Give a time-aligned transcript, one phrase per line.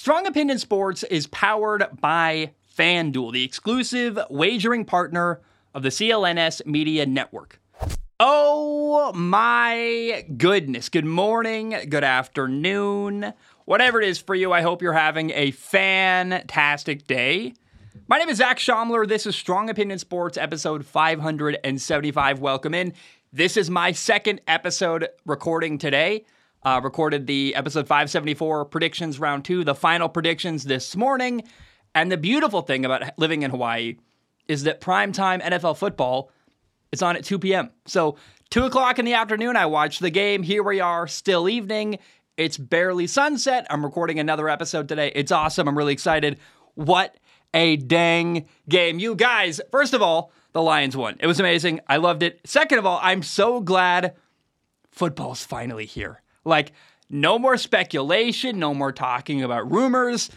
[0.00, 5.42] Strong Opinion Sports is powered by FanDuel, the exclusive wagering partner
[5.74, 7.60] of the CLNS Media Network.
[8.18, 10.88] Oh my goodness.
[10.88, 13.34] Good morning, good afternoon,
[13.66, 14.54] whatever it is for you.
[14.54, 17.52] I hope you're having a fantastic day.
[18.08, 19.06] My name is Zac Shomler.
[19.06, 22.40] This is Strong Opinion Sports, episode 575.
[22.40, 22.94] Welcome in.
[23.34, 26.24] This is my second episode recording today.
[26.62, 31.42] Uh, recorded the episode 574 predictions round two, the final predictions this morning.
[31.94, 33.96] And the beautiful thing about living in Hawaii
[34.46, 36.30] is that primetime NFL football
[36.92, 37.70] is on at 2 p.m.
[37.86, 38.16] So,
[38.50, 40.42] 2 o'clock in the afternoon, I watch the game.
[40.42, 41.98] Here we are, still evening.
[42.36, 43.66] It's barely sunset.
[43.70, 45.12] I'm recording another episode today.
[45.14, 45.68] It's awesome.
[45.68, 46.38] I'm really excited.
[46.74, 47.16] What
[47.54, 48.98] a dang game.
[48.98, 51.16] You guys, first of all, the Lions won.
[51.20, 51.80] It was amazing.
[51.86, 52.40] I loved it.
[52.44, 54.14] Second of all, I'm so glad
[54.90, 56.22] football's finally here.
[56.44, 56.72] Like,
[57.08, 60.30] no more speculation, no more talking about rumors.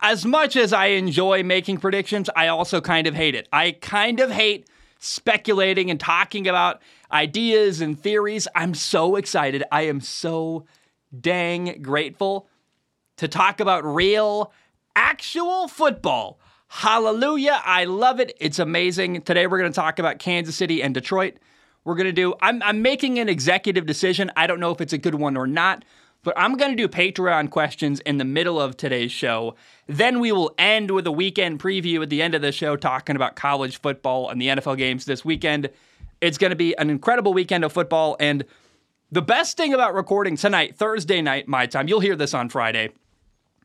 [0.00, 3.48] As much as I enjoy making predictions, I also kind of hate it.
[3.52, 8.46] I kind of hate speculating and talking about ideas and theories.
[8.54, 9.64] I'm so excited.
[9.72, 10.66] I am so
[11.18, 12.48] dang grateful
[13.16, 14.52] to talk about real,
[14.94, 16.38] actual football.
[16.68, 17.60] Hallelujah.
[17.64, 18.36] I love it.
[18.40, 19.22] It's amazing.
[19.22, 21.38] Today we're going to talk about Kansas City and Detroit.
[21.84, 24.30] We're going to do, I'm, I'm making an executive decision.
[24.36, 25.84] I don't know if it's a good one or not,
[26.22, 29.54] but I'm going to do Patreon questions in the middle of today's show.
[29.86, 33.16] Then we will end with a weekend preview at the end of the show talking
[33.16, 35.70] about college football and the NFL games this weekend.
[36.20, 38.16] It's going to be an incredible weekend of football.
[38.20, 38.44] And
[39.10, 42.90] the best thing about recording tonight, Thursday night, my time, you'll hear this on Friday,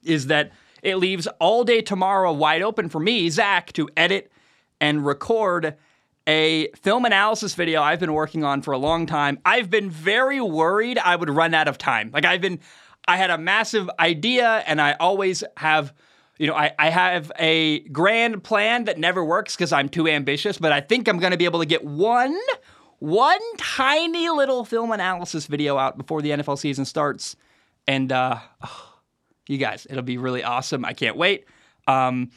[0.03, 4.31] is that it leaves all day tomorrow wide open for me, Zac, to edit
[4.79, 5.75] and record
[6.27, 9.39] a film analysis video I've been working on for a long time.
[9.45, 12.11] I've been very worried I would run out of time.
[12.11, 12.59] Like I've been
[13.07, 15.93] I had a massive idea and I always have
[16.37, 20.57] you know, I, I have a grand plan that never works because I'm too ambitious,
[20.57, 22.37] but I think I'm gonna be able to get one
[22.99, 27.35] one tiny little film analysis video out before the NFL season starts.
[27.88, 28.94] And uh oh,
[29.47, 30.83] you guys, it'll be really awesome.
[30.83, 31.45] I can't wait.
[31.88, 32.31] Um,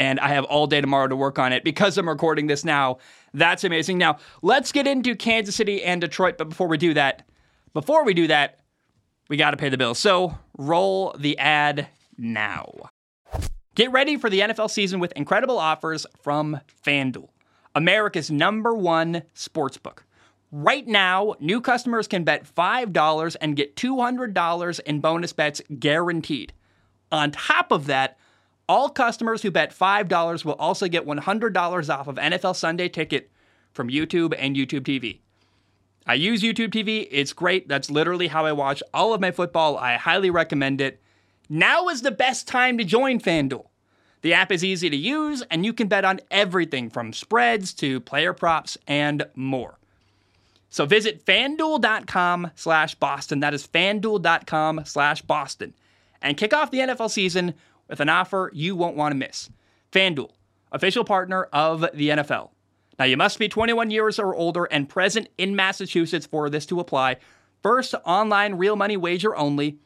[0.00, 2.98] and I have all day tomorrow to work on it because I'm recording this now.
[3.34, 3.98] That's amazing.
[3.98, 6.38] Now, let's get into Kansas City and Detroit.
[6.38, 7.28] But before we do that,
[7.74, 8.60] before we do that,
[9.28, 9.98] we got to pay the bills.
[9.98, 12.72] So roll the ad now.
[13.74, 17.28] Get ready for the NFL season with incredible offers from FanDuel,
[17.74, 19.98] America's number one sportsbook.
[20.50, 26.52] Right now, new customers can bet $5 and get $200 in bonus bets guaranteed.
[27.12, 28.18] On top of that,
[28.70, 33.28] all customers who bet $5 will also get $100 off of NFL Sunday Ticket
[33.72, 35.18] from YouTube and YouTube TV.
[36.06, 37.66] I use YouTube TV, it's great.
[37.66, 39.76] That's literally how I watch all of my football.
[39.76, 41.02] I highly recommend it.
[41.48, 43.66] Now is the best time to join FanDuel.
[44.22, 47.98] The app is easy to use, and you can bet on everything from spreads to
[47.98, 49.80] player props and more.
[50.68, 53.40] So visit fanduel.com slash Boston.
[53.40, 55.74] That is fanduel.com slash Boston.
[56.22, 57.54] And kick off the NFL season
[57.90, 59.50] with an offer you won't want to miss.
[59.92, 60.30] FanDuel,
[60.72, 62.50] official partner of the NFL.
[62.98, 66.80] Now, you must be 21 years or older and present in Massachusetts for this to
[66.80, 67.16] apply.
[67.62, 69.78] First online real money wager only.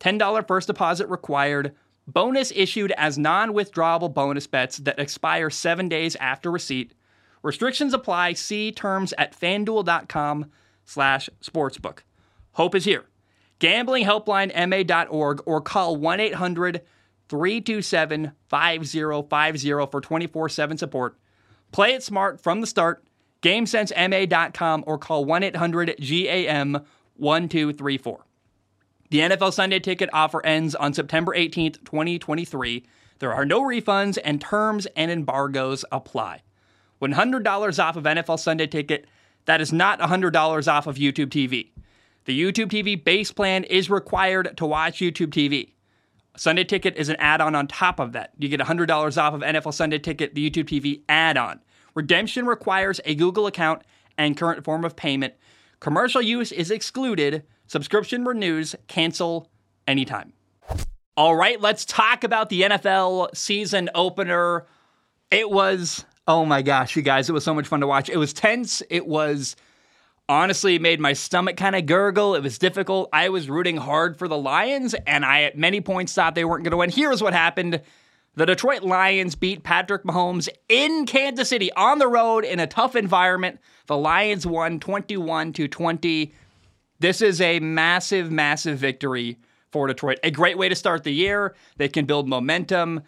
[0.00, 1.74] $10 first deposit required.
[2.06, 6.94] Bonus issued as non withdrawable bonus bets that expire seven days after receipt.
[7.42, 8.34] Restrictions apply.
[8.34, 10.46] See terms at fanduel.com
[10.84, 12.00] slash sportsbook.
[12.52, 13.06] Hope is here.
[13.60, 16.82] GamblingHelplineMA.org or call 1 800
[17.32, 21.16] 327 5050 for 24 7 support.
[21.72, 23.04] Play it smart from the start.
[23.40, 26.72] GameSenseMA.com or call 1 800 GAM
[27.16, 28.26] 1234.
[29.08, 32.84] The NFL Sunday ticket offer ends on September 18th, 2023.
[33.18, 36.42] There are no refunds and terms and embargoes apply.
[37.00, 39.06] $100 off of NFL Sunday ticket,
[39.46, 41.70] that is not $100 off of YouTube TV.
[42.26, 45.72] The YouTube TV base plan is required to watch YouTube TV.
[46.36, 48.32] Sunday Ticket is an add on top of that.
[48.38, 51.60] You get $100 off of NFL Sunday Ticket, the YouTube TV add on.
[51.94, 53.82] Redemption requires a Google account
[54.16, 55.34] and current form of payment.
[55.80, 57.44] Commercial use is excluded.
[57.66, 58.74] Subscription renews.
[58.88, 59.50] Cancel
[59.86, 60.32] anytime.
[61.16, 64.64] All right, let's talk about the NFL season opener.
[65.30, 68.08] It was, oh my gosh, you guys, it was so much fun to watch.
[68.08, 68.82] It was tense.
[68.88, 69.54] It was
[70.32, 72.34] honestly made my stomach kind of gurgle.
[72.34, 73.08] It was difficult.
[73.12, 76.64] I was rooting hard for the Lions, and I at many points thought they weren't
[76.64, 76.90] going to win.
[76.90, 77.82] Here's what happened.
[78.34, 82.96] The Detroit Lions beat Patrick Mahomes in Kansas City on the road in a tough
[82.96, 83.60] environment.
[83.86, 86.32] The Lions won 21 to 20.
[86.98, 89.36] This is a massive, massive victory
[89.70, 90.18] for Detroit.
[90.22, 91.54] A great way to start the year.
[91.76, 93.02] They can build momentum.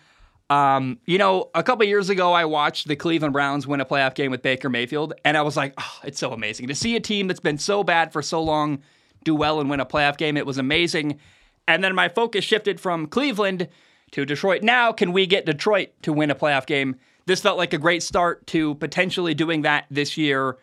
[0.50, 4.14] Um, you know, a couple years ago, I watched the Cleveland Browns win a playoff
[4.14, 7.00] game with Baker Mayfield, and I was like, oh, it's so amazing to see a
[7.00, 8.82] team that's been so bad for so long
[9.24, 10.36] do well and win a playoff game.
[10.36, 11.18] It was amazing.
[11.66, 13.68] And then my focus shifted from Cleveland
[14.12, 14.62] to Detroit.
[14.62, 16.96] Now, can we get Detroit to win a playoff game?
[17.26, 20.58] This felt like a great start to potentially doing that this year.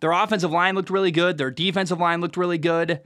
[0.00, 3.00] Their offensive line looked really good, their defensive line looked really good.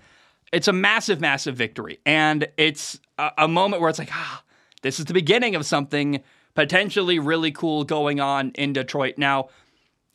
[0.53, 2.01] It's a massive, massive victory.
[2.05, 4.43] And it's a, a moment where it's like, ah,
[4.83, 6.23] this is the beginning of something
[6.55, 9.15] potentially really cool going on in Detroit.
[9.17, 9.49] Now,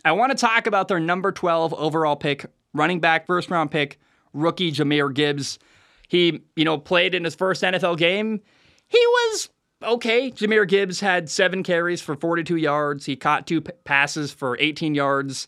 [0.06, 4.00] I want to talk about their number 12 overall pick, running back, first round pick,
[4.34, 5.60] rookie Jahmyr Gibbs.
[6.08, 8.42] He, you know, played in his first NFL game.
[8.88, 9.50] He was
[9.84, 10.32] okay.
[10.32, 13.06] Jahmyr Gibbs had seven carries for 42 yards.
[13.06, 15.48] He caught two p- passes for 18 yards.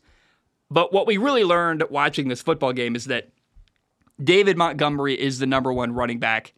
[0.71, 3.29] But what we really learned watching this football game is that
[4.23, 6.53] David Montgomery is the number one running back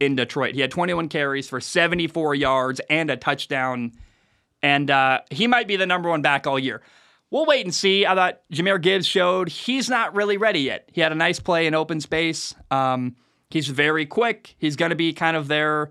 [0.00, 0.54] in Detroit.
[0.54, 3.92] He had 21 carries for 74 yards and a touchdown,
[4.62, 6.82] and uh, he might be the number one back all year.
[7.30, 8.06] We'll wait and see.
[8.06, 10.88] I thought Jahmyr Gibbs showed he's not really ready yet.
[10.92, 12.54] He had a nice play in open space.
[12.70, 13.16] Um,
[13.50, 14.54] he's very quick.
[14.58, 15.90] He's going to be kind of their,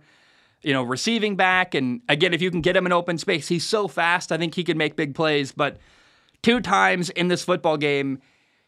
[0.63, 1.75] you know, receiving back.
[1.75, 4.31] And again, if you can get him in open space, he's so fast.
[4.31, 5.51] I think he can make big plays.
[5.51, 5.77] But
[6.41, 8.19] two times in this football game,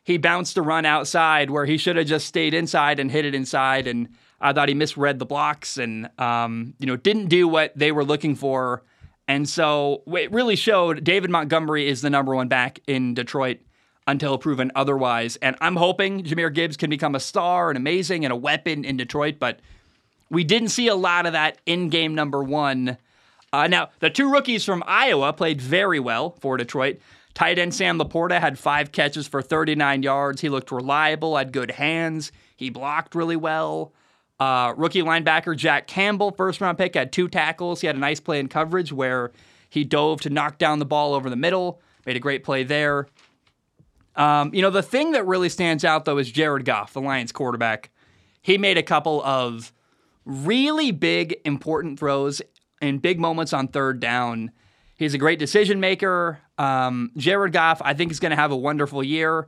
[0.04, 3.34] he bounced a run outside where he should have just stayed inside and hit it
[3.34, 3.88] inside.
[3.88, 4.10] And
[4.42, 8.04] I thought he misread the blocks and um, you know didn't do what they were
[8.04, 8.84] looking for.
[9.28, 13.60] And so it really showed David Montgomery is the number one back in Detroit
[14.08, 15.36] until proven otherwise.
[15.38, 18.98] And I'm hoping Jahmyr Gibbs can become a star and amazing and a weapon in
[18.98, 19.60] Detroit, but
[20.32, 22.98] we didn't see a lot of that in game number one.
[23.54, 26.98] Uh, now, the two rookies from Iowa played very well for Detroit.
[27.34, 30.42] Tight end Sam LaPorta had five catches for 39 yards.
[30.42, 32.32] He looked reliable, had good hands.
[32.56, 33.94] He blocked really well.
[34.40, 37.82] Uh, rookie linebacker Jack Campbell, first round pick, had two tackles.
[37.82, 39.32] He had a nice play in coverage where
[39.70, 43.08] he dove to knock down the ball over the middle, made a great play there.
[44.16, 47.32] Um, you know, the thing that really stands out, though, is Jared Goff, the Lions
[47.32, 47.90] quarterback.
[48.42, 49.74] He made a couple of
[50.26, 52.42] really big, important throws
[52.82, 54.52] in big moments on third down.
[54.96, 56.40] He's a great decision maker.
[56.58, 59.48] Um, Jared Goff, I think, is going to have a wonderful year,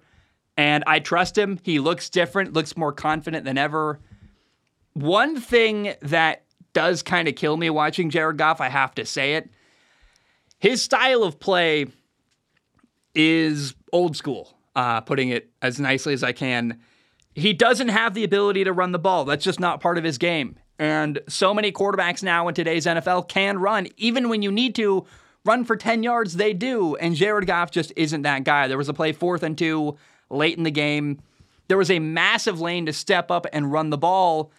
[0.55, 1.59] and I trust him.
[1.63, 3.99] He looks different, looks more confident than ever.
[4.93, 6.43] One thing that
[6.73, 9.49] does kind of kill me watching Jared Goff, I have to say it.
[10.59, 11.87] His style of play
[13.15, 16.79] is old school, uh, putting it as nicely as I can.
[17.33, 19.25] He doesn't have the ability to run the ball.
[19.25, 20.57] That's just not part of his game.
[20.77, 23.87] And so many quarterbacks now in today's NFL can run.
[23.97, 25.05] Even when you need to
[25.45, 26.95] run for 10 yards, they do.
[26.95, 28.67] And Jared Goff just isn't that guy.
[28.67, 29.97] There was a play fourth and two
[30.29, 31.21] late in the game.
[31.67, 34.51] There was a massive lane to step up and run the ball.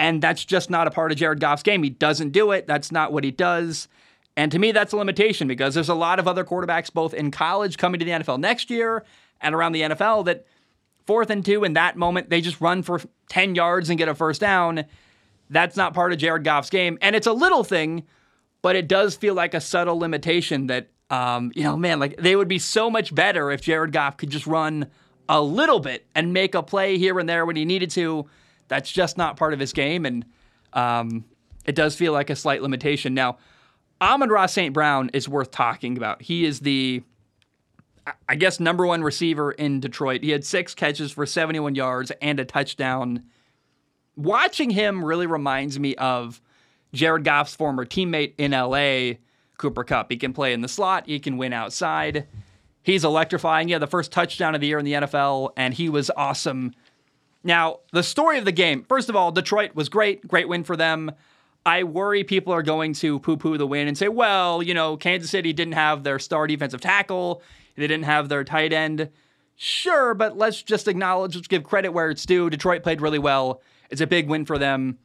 [0.00, 1.82] And that's just not a part of Jared Goff's game.
[1.82, 2.66] He doesn't do it.
[2.66, 3.86] That's not what he does.
[4.34, 7.30] And to me, that's a limitation because there's a lot of other quarterbacks, both in
[7.30, 9.04] college coming to the NFL next year
[9.42, 10.46] and around the NFL, that
[11.06, 14.14] fourth and two in that moment, they just run for 10 yards and get a
[14.14, 14.86] first down.
[15.50, 16.96] That's not part of Jared Goff's game.
[17.02, 18.04] And it's a little thing,
[18.62, 22.36] but it does feel like a subtle limitation that, um, you know, man, like they
[22.36, 24.86] would be so much better if Jared Goff could just run
[25.28, 28.24] a little bit and make a play here and there when he needed to
[28.70, 30.24] that's just not part of his game, and
[30.72, 31.24] um,
[31.66, 33.12] it does feel like a slight limitation.
[33.12, 33.36] Now,
[34.00, 34.72] Amon-Ra St.
[34.72, 36.22] Brown is worth talking about.
[36.22, 37.02] He is the,
[38.28, 40.22] I guess, number one receiver in Detroit.
[40.22, 43.24] He had six catches for 71 yards and a touchdown.
[44.16, 46.40] Watching him really reminds me of
[46.94, 49.18] Jared Goff's former teammate in LA,
[49.58, 50.10] Cooper Kupp.
[50.12, 52.28] He can play in the slot, he can win outside.
[52.82, 53.68] He's electrifying.
[53.68, 56.72] Yeah, the first touchdown of the year in the NFL, and he was awesome
[57.42, 60.76] now, the story of the game first of all, Detroit was great, great win for
[60.76, 61.12] them.
[61.64, 64.96] I worry people are going to poo poo the win and say, well, you know,
[64.96, 67.42] Kansas City didn't have their star defensive tackle,
[67.76, 69.10] they didn't have their tight end.
[69.56, 72.48] Sure, but let's just acknowledge, let's give credit where it's due.
[72.48, 73.60] Detroit played really well.
[73.90, 74.98] It's a big win for them.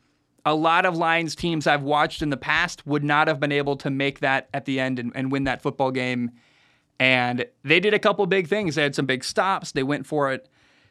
[0.46, 3.76] A lot of Lions teams I've watched in the past would not have been able
[3.78, 6.32] to make that at the end and, and win that football game.
[7.00, 8.76] And they did a couple big things.
[8.76, 9.74] They had some big stops.
[9.74, 10.48] They went for it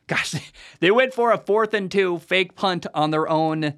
[0.06, 0.34] Gosh,
[0.80, 3.74] they went for a fourth and two fake punt on their own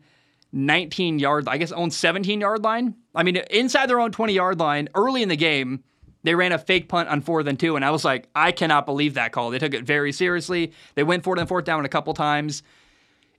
[0.52, 2.94] 19 yard, I guess, own 17 yard line.
[3.14, 5.82] I mean, inside their own 20 yard line early in the game,
[6.22, 7.76] they ran a fake punt on fourth and two.
[7.76, 9.50] And I was like, I cannot believe that call.
[9.50, 10.72] They took it very seriously.
[10.94, 12.62] They went for it and fourth down a couple times.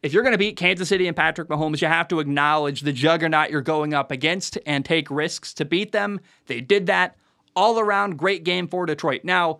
[0.03, 2.93] If you're going to beat Kansas City and Patrick Mahomes, you have to acknowledge the
[2.93, 6.19] juggernaut you're going up against and take risks to beat them.
[6.45, 7.17] They did that.
[7.55, 9.21] All around, great game for Detroit.
[9.23, 9.59] Now,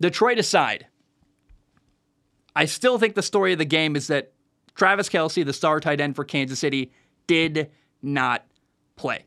[0.00, 0.86] Detroit aside,
[2.54, 4.32] I still think the story of the game is that
[4.74, 6.92] Travis Kelce, the star tight end for Kansas City,
[7.26, 7.70] did
[8.02, 8.44] not
[8.96, 9.26] play.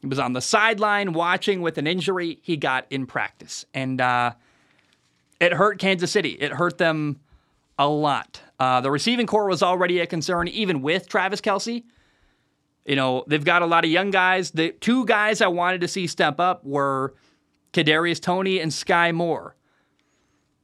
[0.00, 3.64] He was on the sideline watching with an injury he got in practice.
[3.72, 4.32] And uh,
[5.40, 6.30] it hurt Kansas City.
[6.30, 7.20] It hurt them
[7.78, 8.40] a lot.
[8.60, 11.84] Uh, the receiving corps was already a concern, even with Travis Kelce.
[12.84, 14.50] You know, they've got a lot of young guys.
[14.50, 17.14] The two guys I wanted to see step up were
[17.72, 19.56] Kadarius Toney and Sky Moore.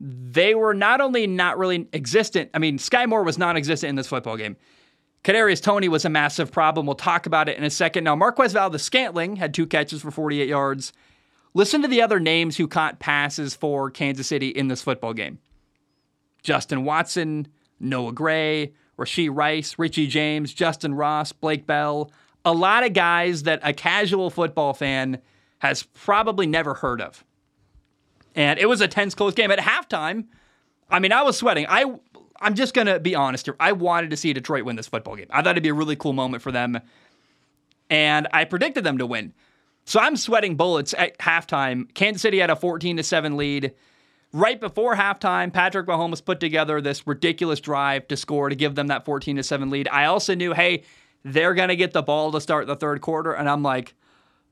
[0.00, 2.50] They were not only not really existent.
[2.54, 4.56] I mean, Sky Moore was non-existent in this football game.
[5.22, 6.86] Kadarius Toney was a massive problem.
[6.86, 8.04] We'll talk about it in a second.
[8.04, 10.94] Now, Marquez Valdes-Scantling had two catches for 48 yards.
[11.52, 15.38] Listen to the other names who caught passes for Kansas City in this football game.
[16.42, 22.10] Justin Watson, Noah Gray, Rashee Rice, Richie James, Justyn Ross, Blake Bell.
[22.44, 25.20] A lot of guys that a casual football fan
[25.58, 27.24] has probably never heard of.
[28.34, 29.50] And it was a tense, close game.
[29.50, 30.26] At halftime,
[30.88, 31.66] I mean, I was sweating.
[31.68, 31.84] I,
[32.40, 33.56] I'm just to be honest here.
[33.60, 35.26] I wanted to see Detroit win this football game.
[35.30, 36.80] I thought it'd be a really cool moment for them.
[37.88, 39.34] And I predicted them to win.
[39.84, 41.92] So I'm sweating bullets at halftime.
[41.94, 43.72] Kansas City had a 14 to 7 lead.
[44.32, 48.86] Right before halftime, Patrick Mahomes put together this ridiculous drive to score to give them
[48.86, 49.88] that 14 to 7 lead.
[49.88, 50.84] I also knew, hey,
[51.24, 53.32] they're to get the ball to start the third quarter.
[53.32, 53.94] And I'm like,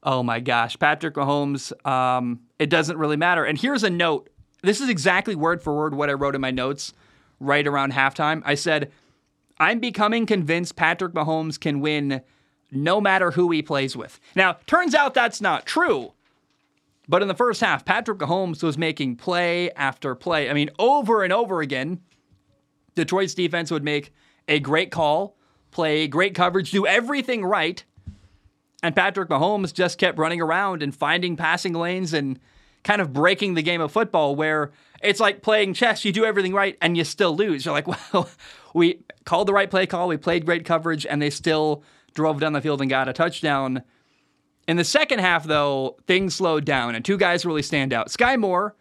[0.02, 3.44] oh my gosh, Patrick Mahomes, um, it doesn't really matter.
[3.44, 4.30] And here's a note
[4.62, 6.92] this is exactly word for word what I wrote in my notes
[7.38, 8.42] right around halftime.
[8.44, 8.90] I said,
[9.58, 12.22] I'm becoming convinced Patrick Mahomes can win
[12.70, 14.20] no matter who he plays with.
[14.34, 16.12] Now, turns out that's not true.
[17.08, 20.50] But in the first half, Patrick Mahomes was making play after play.
[20.50, 22.00] I mean, over and over again,
[22.94, 24.12] Detroit's defense would make
[24.46, 25.36] a great call,
[25.70, 27.82] play great coverage, do everything right.
[28.82, 32.38] And Patrick Mahomes just kept running around and finding passing lanes and
[32.84, 34.70] kind of breaking the game of football where
[35.02, 36.04] it's like playing chess.
[36.04, 37.64] You do everything right and you still lose.
[37.66, 38.28] You're like, well,
[38.74, 41.82] we called the right play call, we played great coverage, and they still
[42.14, 43.82] drove down the field and got a touchdown.
[44.66, 48.10] In the second half, though, things slowed down, and two guys really stand out.
[48.10, 48.74] Sky Moore,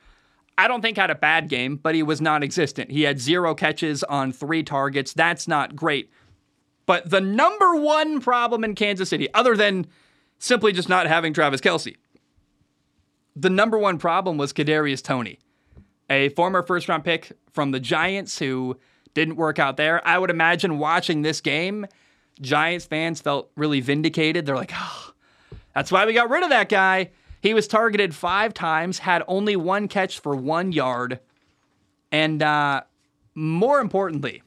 [0.57, 2.91] I don't think had a bad game, but he was non existent.
[2.91, 5.13] He had zero catches on three targets.
[5.13, 6.09] That's not great.
[6.87, 9.85] But the number one problem in Kansas City, other than
[10.39, 11.95] simply just not having Travis Kelce,
[13.35, 15.37] the number one problem was Kadarius Toney,
[16.09, 18.77] a former first round pick from the Giants who
[19.13, 20.05] didn't work out there.
[20.07, 21.85] I would imagine watching this game,
[22.41, 24.45] Giants fans felt really vindicated.
[24.45, 25.11] They're like, oh,
[25.75, 27.11] that's why we got rid of that guy.
[27.41, 31.19] He was targeted five times, had only one catch for one yard,
[32.11, 32.81] and uh,
[33.35, 34.41] more importantly,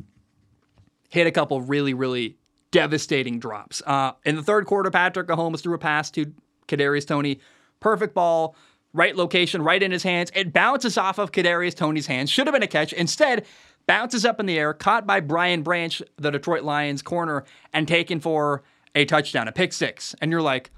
[1.11, 2.39] hit a couple really, really
[2.71, 3.83] devastating drops.
[3.87, 6.33] Uh, in the third quarter, Patrick Mahomes threw a pass to
[6.67, 7.41] Kadarius Toney,
[7.81, 8.55] Perfect ball,
[8.93, 10.31] right location, right in his hands.
[10.35, 12.31] It bounces off of Kadarius Toney's hands.
[12.31, 12.93] Should have been a catch.
[12.93, 13.47] Instead,
[13.87, 18.21] bounces up in the air, caught by Brian Branch, the Detroit Lions corner, and taken
[18.21, 18.63] for
[18.95, 20.15] a touchdown, a pick six.
[20.21, 20.71] And you're like,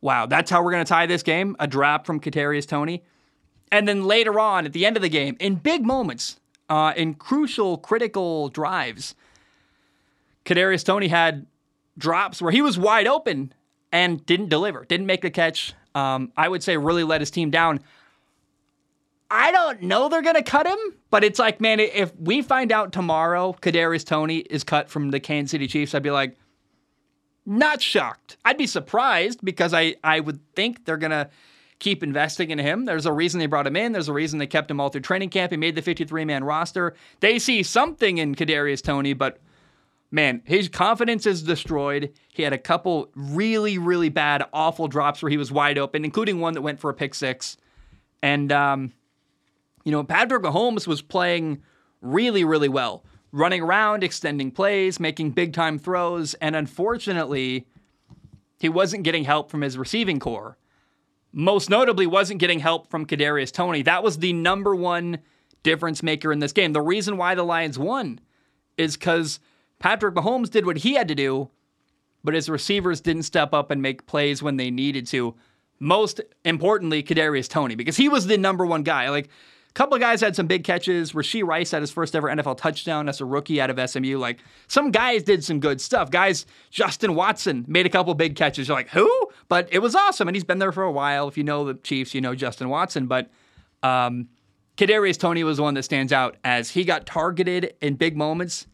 [0.00, 1.56] wow, that's how we're going to tie this game.
[1.58, 3.02] A drop from Kadarius Toney.
[3.72, 7.14] And then later on, at the end of the game, in big moments, uh, in
[7.14, 9.14] crucial, critical drives,
[10.48, 11.46] Kadarius Toney had
[11.98, 13.52] drops where he was wide open
[13.92, 15.74] and didn't deliver, didn't make the catch.
[15.94, 17.80] Um, I would say really let his team down.
[19.30, 20.78] I don't know they're to cut him,
[21.10, 25.20] but it's like, man, if we find out tomorrow Kadarius Toney is cut from the
[25.20, 26.38] Kansas City Chiefs, I'd be like,
[27.44, 28.38] not shocked.
[28.42, 31.28] I'd be surprised because I, I would think they're to
[31.78, 32.86] keep investing in him.
[32.86, 33.92] There's a reason they brought him in.
[33.92, 35.50] There's a reason they kept him all through training camp.
[35.50, 36.94] He made the 53 man roster.
[37.20, 39.40] They see something in Kadarius Toney, but
[40.10, 42.12] man, his confidence is destroyed.
[42.28, 46.40] He had a couple really, really bad, awful drops where he was wide open, including
[46.40, 47.56] one that went for a pick six.
[48.22, 48.92] And, um,
[49.84, 51.62] you know, Patrick Mahomes was playing
[52.00, 57.66] really, really well running around, extending plays, making big time throws, and unfortunately,
[58.58, 60.56] he wasn't getting help from his receiving corps.
[61.32, 63.82] Most notably, wasn't getting help from Kadarius Toney.
[63.82, 65.18] That was the number one
[65.62, 66.72] difference maker in this game.
[66.72, 68.20] The reason why the Lions won
[68.76, 69.40] is because
[69.78, 71.50] Patrick Mahomes did what he had to do,
[72.24, 75.34] but his receivers didn't step up and make plays when they needed to.
[75.80, 79.08] Most importantly, Kadarius Toney, because he was the number one guy.
[79.10, 81.12] Like a couple of guys had some big catches.
[81.12, 84.18] Rashee Rice had his first ever NFL touchdown as a rookie out of SMU.
[84.18, 86.10] Like some guys did some good stuff.
[86.10, 88.66] Guys, Justin Watson made a couple big catches.
[88.66, 89.28] You're like, who?
[89.48, 91.28] But it was awesome, and he's been there for a while.
[91.28, 93.06] If you know the Chiefs, you know Justin Watson.
[93.06, 93.30] But
[93.84, 94.28] um,
[94.76, 98.66] Kadarius Toney was the one that stands out as he got targeted in big moments,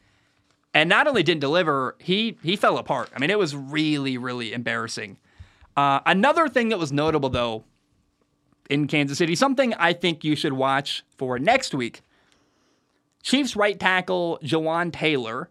[0.75, 3.11] and not only didn't deliver, he he fell apart.
[3.17, 5.19] I mean, it was really really embarrassing.
[5.77, 7.65] Uh, another thing that was notable though
[8.71, 9.35] in Kansas City.
[9.35, 12.03] Something I think you should watch for next week.
[13.23, 15.51] Chiefs right tackle Jawaan Taylor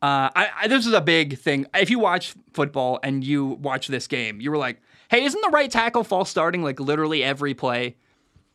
[0.00, 1.66] Uh, I, I, this is a big thing.
[1.74, 5.50] If you watch football and you watch this game, you were like, hey, isn't the
[5.50, 7.96] right tackle false starting like literally every play?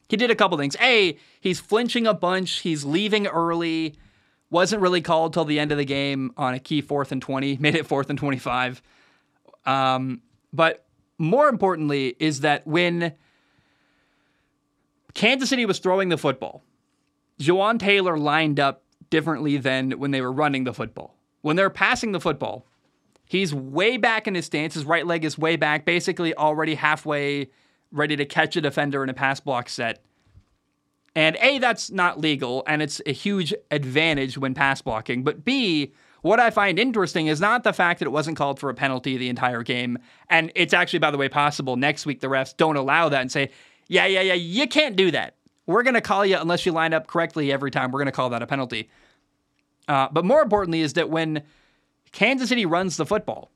[0.08, 0.78] He did a couple things.
[0.82, 2.60] A, he's flinching a bunch.
[2.60, 3.96] He's leaving early.
[4.54, 7.58] Wasn't really called till the end of the game on a key fourth and 20.
[7.60, 8.84] Made it fourth and 25.
[9.66, 10.22] Um,
[10.54, 10.86] but
[11.18, 13.14] more importantly is that when
[15.16, 16.64] Kansas City was throwing the football,
[17.40, 21.16] Jawaan Taylor lined up differently than when they were running the football.
[21.42, 22.68] When they're passing the football,
[23.26, 24.76] he's way back in his stance.
[24.76, 27.50] His right leg is way back, basically already halfway
[27.92, 30.04] ready to catch a defender in a pass block set.
[31.16, 35.24] And A, that's not legal, and it's a huge advantage when pass blocking.
[35.24, 35.94] But B,
[36.24, 39.18] what I find interesting is not the fact that it wasn't called for a penalty
[39.18, 40.00] the entire game.
[40.30, 43.32] And it's actually, by the way, possible next week the refs don't allow that and
[43.32, 43.52] say,
[43.88, 45.36] yeah, yeah, yeah, you can't do that.
[45.68, 47.92] We're going to call you unless you line up correctly every time.
[47.92, 48.90] We're going to call that a penalty.
[49.88, 51.44] Uh, but more importantly, is that when
[52.12, 53.52] Kansas City runs the football,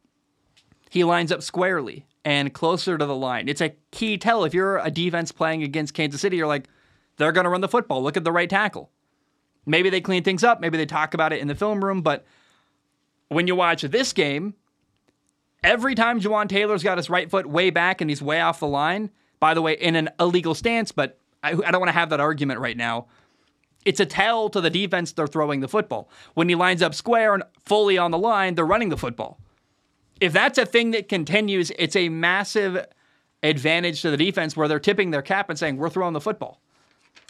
[0.90, 3.48] he lines up squarely and closer to the line.
[3.48, 4.44] It's a key tell.
[4.44, 6.68] If you're a defense playing against Kansas City, you're like,
[7.18, 8.02] they're going to run the football.
[8.02, 8.90] Look at the right tackle.
[9.66, 10.62] Maybe they clean things up.
[10.62, 12.02] Maybe they talk about it in the film room.
[12.02, 12.26] But
[13.28, 14.54] when you watch this game,
[15.64, 18.68] every time Jawaan Taylor's got his right foot way back and he's way off the
[18.68, 19.10] line,
[19.40, 22.20] by the way, in an illegal stance, but I, I don't want to have that
[22.20, 23.08] argument right now.
[23.86, 26.10] It's a tell to the defense they're throwing the football.
[26.34, 29.40] When he lines up square and fully on the line, they're running the football.
[30.20, 32.86] If that's a thing that continues, it's a massive
[33.44, 36.60] advantage to the defense where they're tipping their cap and saying, we're throwing the football.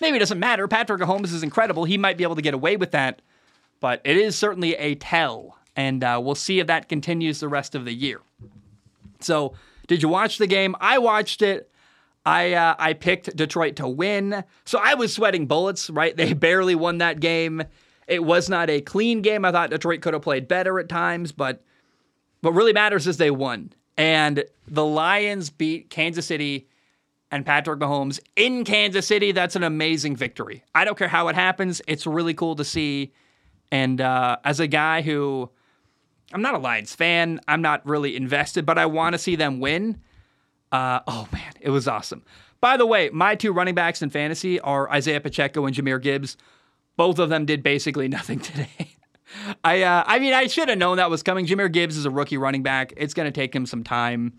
[0.02, 0.68] Maybe it doesn't matter.
[0.68, 1.86] Patrick Mahomes is incredible.
[1.86, 3.22] He might be able to get away with that,
[3.80, 7.76] but it is certainly a tell, and uh, we'll see if that continues the rest
[7.76, 8.22] of the year.
[9.20, 9.54] So,
[9.88, 10.76] did you watch the game?
[10.80, 11.72] I watched it.
[12.26, 15.90] I uh, I picked Detroit to win, so I was sweating bullets.
[15.90, 17.64] Right, they barely won that game.
[18.08, 19.44] It was not a clean game.
[19.46, 21.62] I thought Detroit could have played better at times, but
[22.42, 23.74] what really matters is they won.
[23.98, 26.68] And the Lions beat Kansas City
[27.32, 30.64] and Patrick Mahomes in Kansas City, that's an amazing victory.
[30.74, 31.82] I don't care how it happens.
[31.88, 33.14] It's really cool to see.
[33.72, 35.50] And uh, as a guy who,
[36.34, 39.60] I'm not a Lions fan, I'm not really invested, but I want to see them
[39.60, 40.02] win.
[40.72, 42.24] Uh, oh man, it was awesome.
[42.60, 46.38] By the way, my two running backs in fantasy are Isaiah Pacheco and Jahmyr Gibbs.
[46.96, 48.96] Both of them did basically nothing today.
[49.64, 51.46] I uh, I mean, I should have known that was coming.
[51.46, 52.94] Jahmyr Gibbs is a rookie running back.
[52.96, 54.34] It's going to take him some time.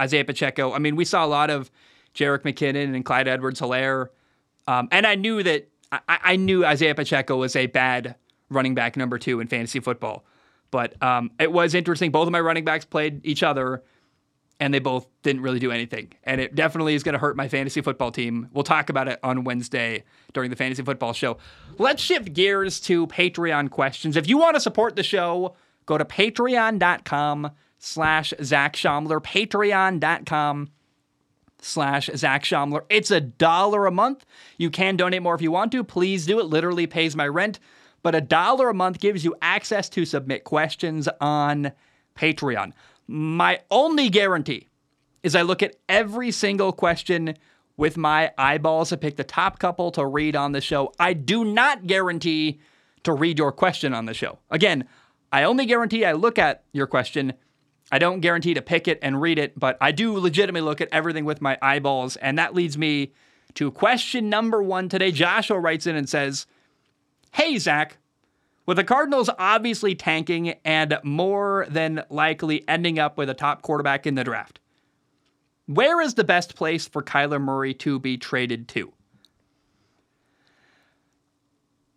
[0.00, 0.72] Isaiah Pacheco.
[0.72, 1.70] I mean, we saw a lot of
[2.14, 4.08] Jerick McKinnon and Clyde Edwards-Helaire.
[4.66, 8.14] Um, and I knew that I, I, knew Isaiah Pacheco was a bad
[8.48, 10.24] running back number two in fantasy football.
[10.70, 12.10] But um, it was interesting.
[12.10, 13.82] Both of my running backs played each other,
[14.58, 16.12] and they both didn't really do anything.
[16.24, 18.48] And it definitely is going to hurt my fantasy football team.
[18.52, 21.36] We'll talk about it on Wednesday during the fantasy football show.
[21.78, 24.16] Let's shift gears to Patreon questions.
[24.16, 30.70] If you want to support the show, go to patreon.com slash Zac Shomler, patreon.com
[31.62, 32.82] slash Zac Shomler.
[32.90, 34.26] It's a dollar a month.
[34.58, 35.84] You can donate more if you want to.
[35.84, 36.38] Please do.
[36.38, 37.58] It literally pays my rent.
[38.02, 41.72] But a dollar a month gives you access to submit questions on
[42.16, 42.72] Patreon.
[43.06, 44.68] My only guarantee
[45.22, 47.34] is I look at every single question
[47.76, 48.90] with my eyeballs.
[48.90, 50.92] to pick the top couple to read on the show.
[50.98, 52.60] I do not guarantee
[53.04, 54.38] to read your question on the show.
[54.50, 54.86] Again,
[55.32, 57.34] I only guarantee I look at your question
[57.92, 60.88] I don't guarantee to pick it and read it, but I do legitimately look at
[60.90, 62.16] everything with my eyeballs.
[62.16, 63.12] And that leads me
[63.54, 65.12] to question number one today.
[65.12, 66.46] Joshua writes in and says,
[67.32, 67.98] Hey, Zac,
[68.64, 74.06] with the Cardinals obviously tanking and more than likely ending up with a top quarterback
[74.06, 74.58] in the draft,
[75.66, 78.90] where is the best place for Kyler Murray to be traded to?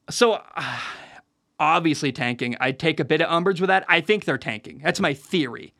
[0.09, 0.79] So, uh,
[1.59, 2.57] obviously tanking.
[2.59, 3.85] I take a bit of umbrage with that.
[3.87, 4.81] I think they're tanking.
[4.83, 5.73] That's my theory.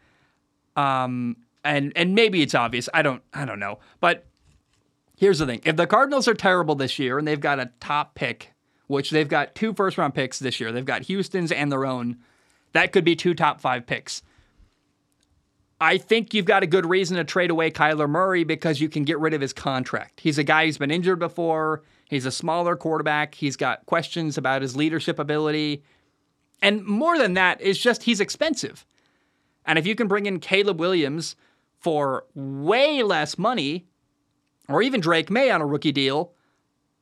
[0.76, 2.88] Um, and and maybe it's obvious.
[2.94, 3.80] I don't I don't know.
[4.00, 4.26] But
[5.18, 8.16] here's the thing: if the Cardinals are terrible this year and they've got a top
[8.16, 8.54] pick,
[8.88, 12.18] which they've got two first round picks this year, they've got Houston's and their own.
[12.74, 14.22] That could be two top five picks.
[15.80, 19.04] I think you've got a good reason to trade away Kyler Murray because you can
[19.04, 20.22] get rid of his contract.
[20.22, 21.84] He's a guy who's been injured before.
[22.10, 23.36] He's a smaller quarterback.
[23.36, 25.84] He's got questions about his leadership ability.
[26.62, 28.86] And more than that, it's just he's expensive.
[29.66, 31.36] And if you can bring in Caleb Williams
[31.80, 33.86] for way less money,
[34.68, 36.34] or even Drake Maye on a rookie deal,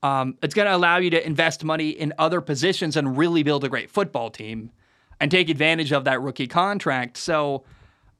[0.01, 3.63] um, it's going to allow you to invest money in other positions and really build
[3.63, 4.71] a great football team
[5.19, 7.15] and take advantage of that rookie contract.
[7.15, 7.63] So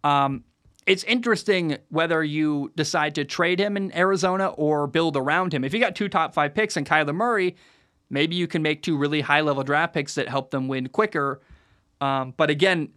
[0.05, 0.45] um,
[0.85, 5.65] it's interesting whether you decide to trade him in Arizona or build around him.
[5.65, 7.57] If you got two top five picks and Kyler Murray,
[8.09, 11.41] maybe you can make two really high level draft picks that help them win quicker
[11.99, 12.89] Um, but again,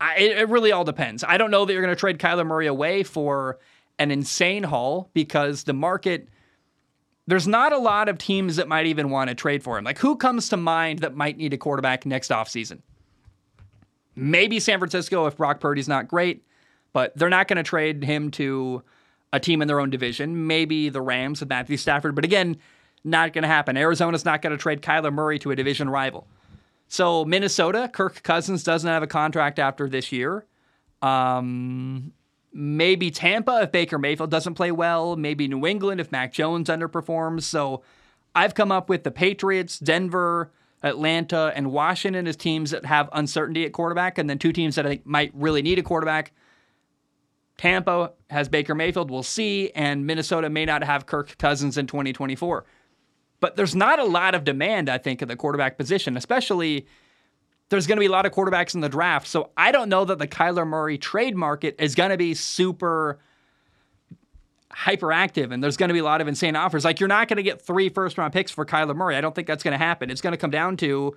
[0.00, 1.24] I, it really all depends.
[1.24, 3.58] I don't know that you're going to trade Kyler Murray away for
[3.98, 6.28] an insane haul because the market
[7.26, 9.84] there's not a lot of teams that might even want to trade for him.
[9.84, 12.80] Like who comes to mind that might need a quarterback next offseason?
[14.16, 16.42] Maybe San Francisco if Brock Purdy's not great,
[16.92, 18.82] but they're not going to trade him to
[19.32, 20.46] a team in their own division.
[20.46, 22.56] Maybe the Rams with Matthew Stafford, but again,
[23.04, 23.76] not going to happen.
[23.76, 26.26] Arizona's not going to trade Kyler Murray to a division rival.
[26.88, 30.46] So Minnesota, Kirk Cousins doesn't have a contract after this year.
[31.02, 32.12] Um,
[32.52, 37.42] maybe Tampa if Baker Mayfield doesn't play well, maybe New England if Mac Jones underperforms.
[37.42, 37.82] So
[38.34, 40.50] I've come up with the Patriots, Denver,
[40.82, 44.86] Atlanta, and Washington as teams that have uncertainty at quarterback, and then two teams that
[44.86, 46.32] I think might really need a quarterback.
[47.58, 52.64] Tampa has Baker Mayfield, we'll see, and Minnesota may not have Kirk Cousins in 2024.
[53.40, 56.86] But there's not a lot of demand, I think, at the quarterback position, especially
[57.68, 59.26] there's going to be a lot of quarterbacks in the draft.
[59.26, 63.20] So I don't know that the Kyler Murray trade market is going to be super
[64.72, 66.84] hyperactive and there's going to be a lot of insane offers.
[66.84, 69.16] Like you're not going to get three first round picks for Kyler Murray.
[69.16, 70.10] I don't think that's going to happen.
[70.10, 71.16] It's going to come down to,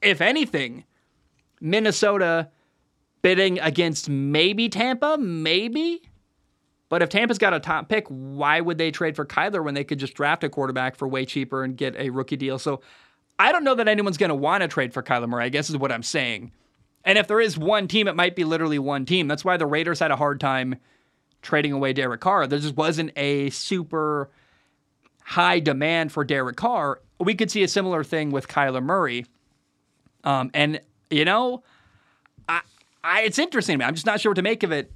[0.00, 0.84] if anything,
[1.60, 2.48] Minnesota
[3.22, 6.02] bidding against maybe Tampa, maybe.
[6.92, 9.82] But if Tampa's got a top pick, why would they trade for Kyler when they
[9.82, 12.58] could just draft a quarterback for way cheaper and get a rookie deal?
[12.58, 12.82] So
[13.38, 15.70] I don't know that anyone's going to want to trade for Kyler Murray, I guess
[15.70, 16.52] is what I'm saying.
[17.02, 19.26] And if there is one team, it might be literally one team.
[19.26, 20.74] That's why the Raiders had a hard time
[21.40, 22.46] trading away Derek Carr.
[22.46, 24.28] There just wasn't a super
[25.22, 27.00] high demand for Derek Carr.
[27.18, 29.24] We could see a similar thing with Kyler Murray.
[30.24, 30.78] Um, and,
[31.08, 31.62] you know,
[32.50, 32.60] I,
[33.02, 33.86] I, it's interesting to me.
[33.86, 34.92] I'm just not sure what to make of it.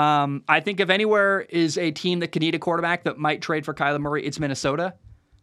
[0.00, 3.42] Um, I think if anywhere is a team that could need a quarterback that might
[3.42, 4.94] trade for Kyler Murray, it's Minnesota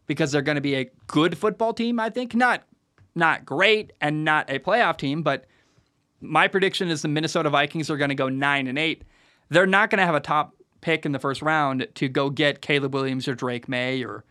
[0.07, 2.33] because they're going to be a good football team, I think.
[2.33, 2.63] Not
[3.13, 5.45] not great and not a playoff team, but
[6.21, 9.03] my prediction is the Minnesota Vikings are going to go 9 and 8.
[9.49, 12.61] They're not going to have a top pick in the first round to go get
[12.61, 14.23] Caleb Williams or Drake Maye or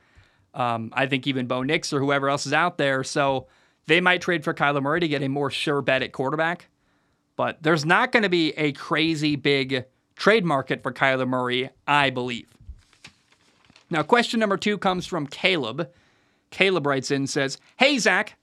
[0.55, 3.05] um, I think even Bo Nix or whoever else is out there.
[3.05, 3.47] So
[3.87, 6.69] they might trade for Kyler Murray to get a more sure bet at quarterback.
[7.37, 9.85] But there's not going to be a crazy big
[10.17, 12.49] trade market for Kyler Murray, I believe.
[13.89, 15.89] Now, question number two comes from Caleb.
[16.51, 18.37] Caleb writes in and says, Hey, Zac,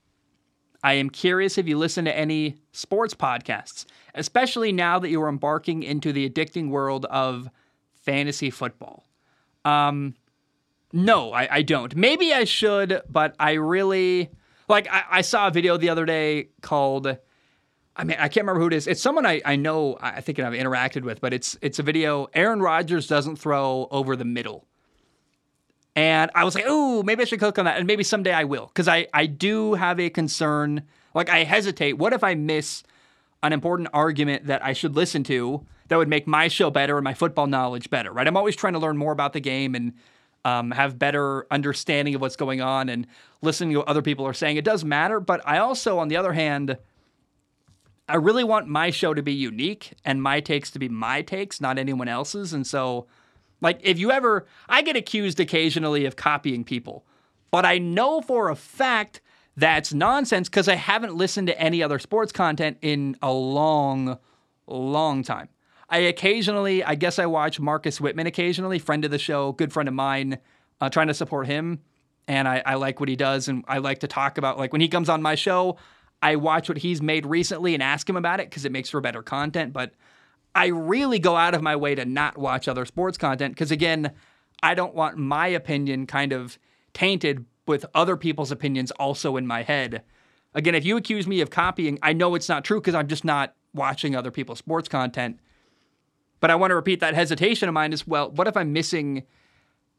[0.82, 3.84] I am curious if you listen to any sports podcasts,
[4.14, 7.48] especially now that you are embarking into the addicting world of
[7.94, 9.06] fantasy football.
[9.64, 10.14] Um,
[10.92, 11.96] no, I, I don't.
[11.96, 14.30] Maybe I should, but I really
[14.68, 14.86] like.
[14.90, 17.16] I, I, saw a video the other day called.
[17.96, 18.86] I mean, I can't remember who it is.
[18.86, 19.96] It's someone I, I know.
[20.00, 22.28] I think I've interacted with, but it's it's a video.
[22.34, 24.66] Aaron Rodgers doesn't throw over the middle
[25.96, 27.78] and I was like, oh, maybe I should click on that.
[27.78, 28.66] And maybe someday I will.
[28.66, 30.82] Because I, I do have a concern.
[31.14, 31.94] Like, I hesitate.
[31.94, 32.82] What if I miss
[33.42, 37.04] an important argument that I should listen to that would make my show better and
[37.04, 38.26] my football knowledge better, right?
[38.26, 39.92] I'm always trying to learn more about the game and
[40.44, 43.06] um, have better understanding of what's going on and
[43.42, 44.56] listening to what other people are saying.
[44.56, 45.20] It does matter.
[45.20, 46.76] But I also, on the other hand,
[48.08, 51.60] I really want my show to be unique and my takes to be my takes,
[51.60, 52.52] not anyone else's.
[52.52, 53.06] And so
[53.60, 57.06] like, if you ever, I get accused occasionally of copying people,
[57.50, 59.22] but I know for a fact
[59.56, 64.18] that's nonsense because I haven't listened to any other sports content in a long,
[64.66, 65.48] long time.
[65.88, 69.88] I occasionally, I guess I watch Marcus Whitman occasionally, friend of the show, good friend
[69.88, 70.38] of mine,
[70.80, 71.80] uh, trying to support him.
[72.26, 73.48] And I, I like what he does.
[73.48, 75.76] And I like to talk about, like, when he comes on my show,
[76.22, 79.00] I watch what he's made recently and ask him about it because it makes for
[79.00, 79.72] better content.
[79.72, 79.92] But
[80.54, 84.12] I really go out of my way to not watch other sports content because, again,
[84.62, 86.58] I don't want my opinion kind of
[86.92, 90.02] tainted with other people's opinions also in my head.
[90.54, 93.24] Again, if you accuse me of copying, I know it's not true because I'm just
[93.24, 95.40] not watching other people's sports content.
[96.40, 98.30] But I want to repeat that hesitation of mine as well.
[98.30, 99.24] What if I'm missing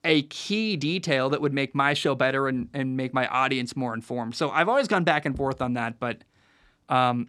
[0.06, 3.94] a key detail that would make my show better and, and make my audience more
[3.94, 4.36] informed?
[4.36, 6.24] So I've always gone back and forth on that, but
[6.88, 7.28] um,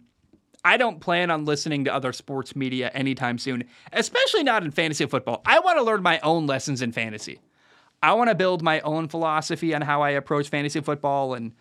[0.63, 5.05] I don't plan on listening to other sports media anytime soon, especially not in fantasy
[5.05, 5.41] football.
[5.45, 7.39] I want to learn my own lessons in fantasy.
[8.01, 11.53] I want to build my own philosophy on how I approach fantasy football and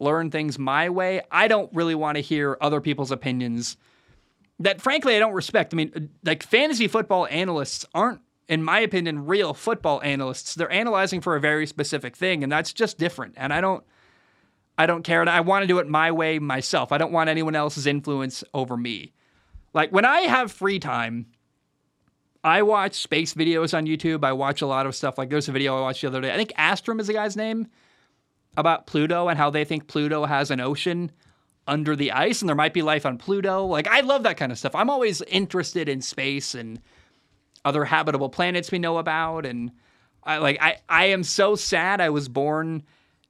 [0.00, 1.22] learn things my way.
[1.30, 3.76] I don't really want to hear other people's opinions
[4.58, 5.72] that, frankly, I don't respect.
[5.72, 10.54] I mean, like fantasy football analysts aren't, in my opinion, real football analysts.
[10.54, 13.34] They're analyzing for a very specific thing, and that's just different.
[13.36, 13.84] And I don't.
[14.76, 15.26] I don't care.
[15.28, 16.90] I want to do it my way myself.
[16.90, 19.12] I don't want anyone else's influence over me.
[19.72, 21.26] Like when I have free time,
[22.42, 24.24] I watch space videos on YouTube.
[24.24, 25.16] I watch a lot of stuff.
[25.16, 26.32] Like there's a video I watched the other day.
[26.32, 27.68] I think Astrum is the guy's name
[28.56, 31.12] about Pluto and how they think Pluto has an ocean
[31.66, 33.64] under the ice and there might be life on Pluto.
[33.64, 34.74] Like I love that kind of stuff.
[34.74, 36.80] I'm always interested in space and
[37.64, 39.70] other habitable planets we know about and
[40.22, 42.82] I like I I am so sad I was born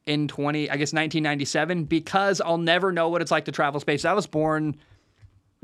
[0.07, 4.05] in 20 I guess 1997 because I'll never know what it's like to travel space.
[4.05, 4.77] I was born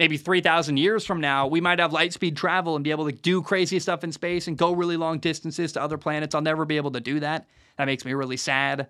[0.00, 3.12] maybe 3,000 years from now, we might have light speed travel and be able to
[3.12, 6.35] do crazy stuff in space and go really long distances to other planets.
[6.35, 7.46] I'll never be able to do that.
[7.76, 8.88] That makes me really sad.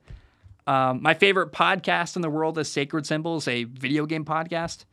[0.68, 4.84] Um, my favorite podcast in the world is Sacred Symbols, a video game podcast.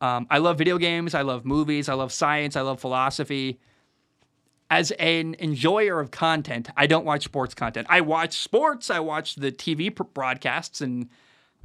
[0.00, 1.12] Um, I love video games.
[1.12, 1.88] I love movies.
[1.88, 2.54] I love science.
[2.54, 3.58] I love philosophy.
[4.70, 7.86] As an enjoyer of content, I don't watch sports content.
[7.88, 8.90] I watch sports.
[8.90, 11.08] I watch the TV broadcasts, and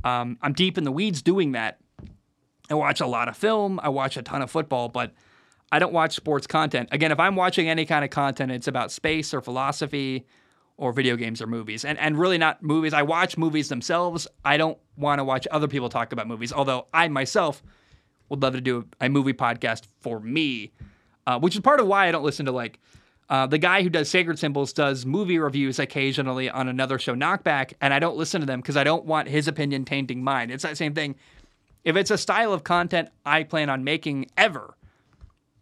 [0.03, 1.79] um, I'm deep in the weeds doing that.
[2.69, 5.13] I watch a lot of film, I watch a ton of football, but
[5.71, 6.89] I don't watch sports content.
[6.91, 10.25] Again, if I'm watching any kind of content, it's about space or philosophy
[10.77, 11.83] or video games or movies.
[11.83, 12.93] And and really not movies.
[12.93, 14.27] I watch movies themselves.
[14.45, 17.63] I don't want to watch other people talk about movies, although I myself
[18.29, 20.71] would love to do a movie podcast for me,
[21.27, 22.79] uh, which is part of why I don't listen to like
[23.29, 27.73] uh, the guy who does Sacred Symbols does movie reviews occasionally on another show, Knockback,
[27.81, 30.51] and I don't listen to them because I don't want his opinion tainting mine.
[30.51, 31.15] It's that same thing.
[31.83, 34.75] If it's a style of content I plan on making ever,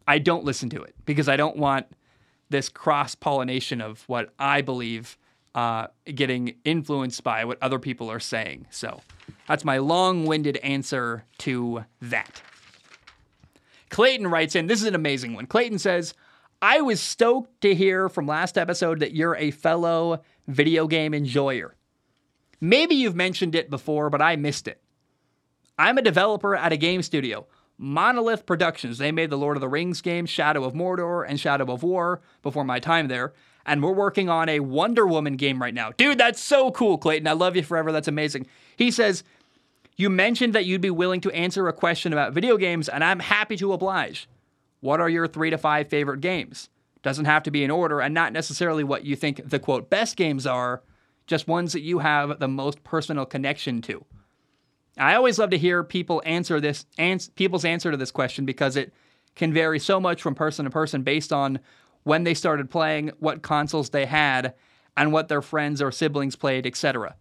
[0.08, 1.88] I don't listen to it because I don't want
[2.50, 5.18] this cross pollination of what I believe
[5.56, 8.68] uh, getting influenced by what other people are saying.
[8.70, 9.02] So
[9.48, 12.42] that's my long winded answer to that.
[13.92, 15.46] Clayton writes in, this is an amazing one.
[15.46, 16.16] Clayton says,
[16.62, 21.76] I was stoked to hear from last episode that you're a fellow video game enjoyer.
[22.60, 24.82] Maybe you've mentioned it before, but I missed it.
[25.78, 29.00] I'm a developer at a game studio, Monolith Productions.
[29.00, 32.22] They made the Lord of the Rings games, Shadow of Mordor and Shadow of War,
[32.44, 33.34] before my time there.
[33.66, 35.92] And we're working on a Wonder Woman game right now.
[35.92, 37.28] Dude, that's so cool, Clayton.
[37.28, 37.92] I love you forever.
[37.92, 38.48] That's amazing.
[38.76, 39.24] He says,
[39.96, 43.20] You mentioned that you'd be willing to answer a question about video games, and I'm
[43.20, 44.28] happy to oblige.
[44.80, 46.70] What are your three to five favorite games?
[47.04, 50.16] Doesn't have to be in order, and not necessarily what you think the quote best
[50.16, 50.82] games are,
[51.28, 54.04] just ones that you have the most personal connection to.
[54.98, 58.76] I always love to hear people answer this, ans- people's answer to this question because
[58.76, 58.94] it
[59.36, 61.60] can vary so much from person to person based on
[62.04, 64.54] when they started playing, what consoles they had,
[64.98, 67.16] and what their friends or siblings played, etc.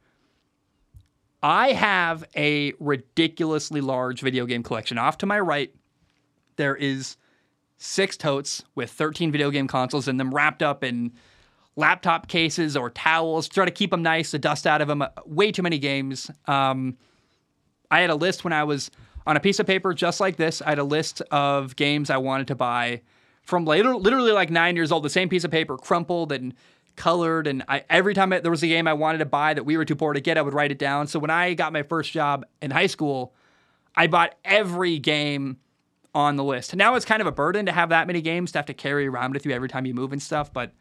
[1.43, 4.99] I have a ridiculously large video game collection.
[4.99, 5.75] Off to my right,
[6.57, 7.17] there is
[7.79, 11.13] six totes with 13 video game consoles in them wrapped up in
[11.77, 13.49] laptop cases or towels.
[13.49, 15.03] Try to keep them nice, the dust out of them.
[15.25, 16.31] Way too many games.
[16.47, 16.99] Um,
[17.91, 18.91] I had a list when I was
[19.27, 20.61] on a piece of paper just like this.
[20.61, 23.01] I had a list of games I wanted to buy
[23.43, 25.03] from later, literally like nine years old.
[25.03, 26.55] The same piece of paper, crumpled and
[27.01, 27.47] colored.
[27.47, 29.79] And I, every time I, there was a game I wanted to buy that we
[29.79, 31.07] were too poor to get, I would write it down.
[31.07, 33.35] So when I got my first job in high school,
[33.97, 35.57] I bought every game
[36.15, 36.77] on the list.
[36.77, 39.07] Now it's kind of a burden to have that many games to have to carry
[39.07, 40.53] around with you every time you move and stuff.
[40.53, 40.73] But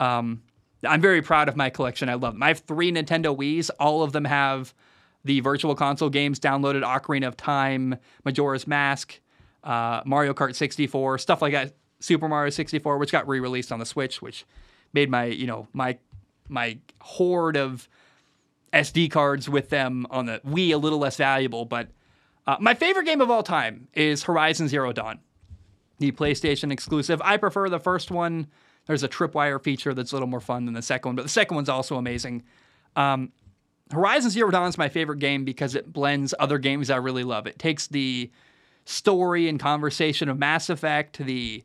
[0.00, 0.42] um,
[0.82, 2.08] I'm very proud of my collection.
[2.08, 2.42] I love them.
[2.42, 3.68] I have three Nintendo Wii's.
[3.70, 4.72] All of them have
[5.24, 9.20] the virtual console games downloaded Ocarina of Time, Majora's Mask,
[9.62, 11.74] uh, Mario Kart 64, stuff like that.
[11.98, 14.46] Super Mario 64, which got re-released on the Switch, which
[14.92, 15.98] made my you know my
[16.48, 17.88] my hoard of
[18.72, 21.64] SD cards with them on the Wii a little less valuable.
[21.64, 21.88] But
[22.46, 25.20] uh, my favorite game of all time is Horizon Zero Dawn,
[25.98, 27.20] the PlayStation exclusive.
[27.22, 28.48] I prefer the first one.
[28.86, 31.28] There's a tripwire feature that's a little more fun than the second one, but the
[31.28, 32.42] second one's also amazing.
[32.96, 33.32] Um,
[33.92, 37.46] Horizon Zero Dawn is my favorite game because it blends other games I really love.
[37.46, 38.30] It takes the
[38.84, 41.62] story and conversation of Mass Effect, the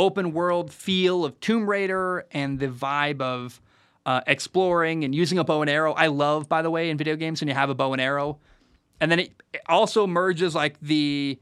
[0.00, 3.60] open world feel of Tomb Raider, and the vibe of
[4.06, 5.92] uh, exploring and using a bow and arrow.
[5.92, 8.38] I love, by the way, in video games when you have a bow and arrow.
[9.00, 11.38] And then it, it also merges like the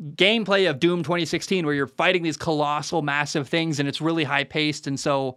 [0.00, 4.44] gameplay of Doom 2016, where you're fighting these colossal, massive things, and it's really high
[4.44, 4.86] paced.
[4.86, 5.36] And so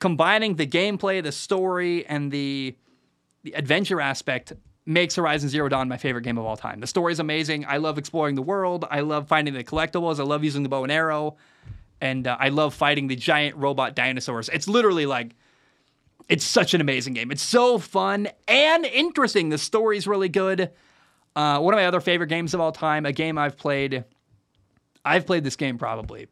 [0.00, 2.74] combining the gameplay, the story, and the
[3.42, 4.54] the adventure aspect
[4.86, 6.80] makes Horizon Zero Dawn my favorite game of all time.
[6.80, 7.64] The story is amazing.
[7.66, 8.84] I love exploring the world.
[8.90, 10.20] I love finding the collectibles.
[10.20, 11.36] I love using the bow and arrow,
[12.00, 14.48] and uh, I love fighting the giant robot dinosaurs.
[14.50, 15.34] It's literally like
[16.28, 17.30] it's such an amazing game.
[17.30, 19.48] It's so fun and interesting.
[19.48, 20.70] The story's really good.
[21.36, 24.04] Uh, one of my other favorite games of all time, a game I've played.
[25.04, 26.28] I've played this game probably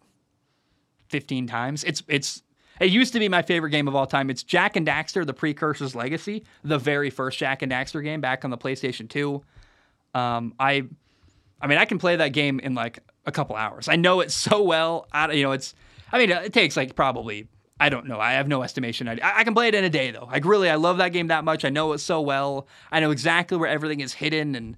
[1.08, 1.84] 15 times.
[1.84, 2.42] It's it's
[2.82, 4.28] it used to be my favorite game of all time.
[4.28, 8.44] It's Jak and Daxter: The Precursor's Legacy, the very first Jak and Daxter game back
[8.44, 9.42] on the PlayStation 2.
[10.14, 10.82] Um, I,
[11.60, 13.88] I mean, I can play that game in like a couple hours.
[13.88, 15.06] I know it so well.
[15.12, 15.74] I, you know, it's.
[16.10, 17.48] I mean, it takes like probably.
[17.78, 18.20] I don't know.
[18.20, 19.08] I have no estimation.
[19.08, 20.26] I, I can play it in a day though.
[20.26, 21.64] Like really, I love that game that much.
[21.64, 22.66] I know it so well.
[22.90, 24.76] I know exactly where everything is hidden, and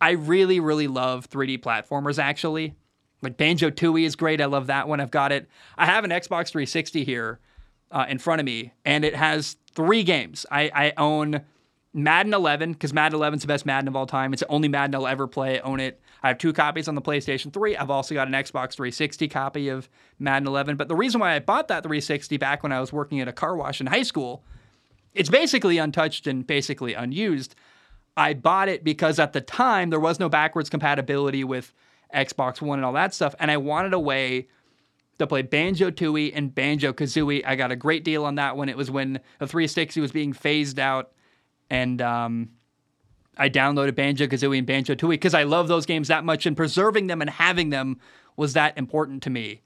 [0.00, 2.74] I really, really love 3D platformers actually.
[3.24, 4.40] Like Banjo Tooie is great.
[4.40, 5.00] I love that one.
[5.00, 5.48] I've got it.
[5.76, 7.40] I have an Xbox 360 here
[7.90, 10.46] uh, in front of me, and it has three games.
[10.50, 11.42] I, I own
[11.92, 14.32] Madden 11 because Madden 11 is the best Madden of all time.
[14.32, 15.58] It's the only Madden I'll ever play.
[15.58, 16.00] I own it.
[16.22, 17.76] I have two copies on the PlayStation 3.
[17.76, 20.76] I've also got an Xbox 360 copy of Madden 11.
[20.76, 23.32] But the reason why I bought that 360 back when I was working at a
[23.32, 24.42] car wash in high school,
[25.14, 27.54] it's basically untouched and basically unused.
[28.16, 31.72] I bought it because at the time there was no backwards compatibility with
[32.14, 34.48] Xbox One and all that stuff, and I wanted a way
[35.18, 37.44] to play Banjo Tooie and Banjo Kazooie.
[37.46, 38.68] I got a great deal on that one.
[38.68, 41.12] It was when the 360 was being phased out
[41.70, 42.50] and um,
[43.36, 46.56] I downloaded Banjo Kazooie and Banjo Tooie because I love those games that much, and
[46.56, 47.98] preserving them and having them
[48.36, 49.62] was that important to me.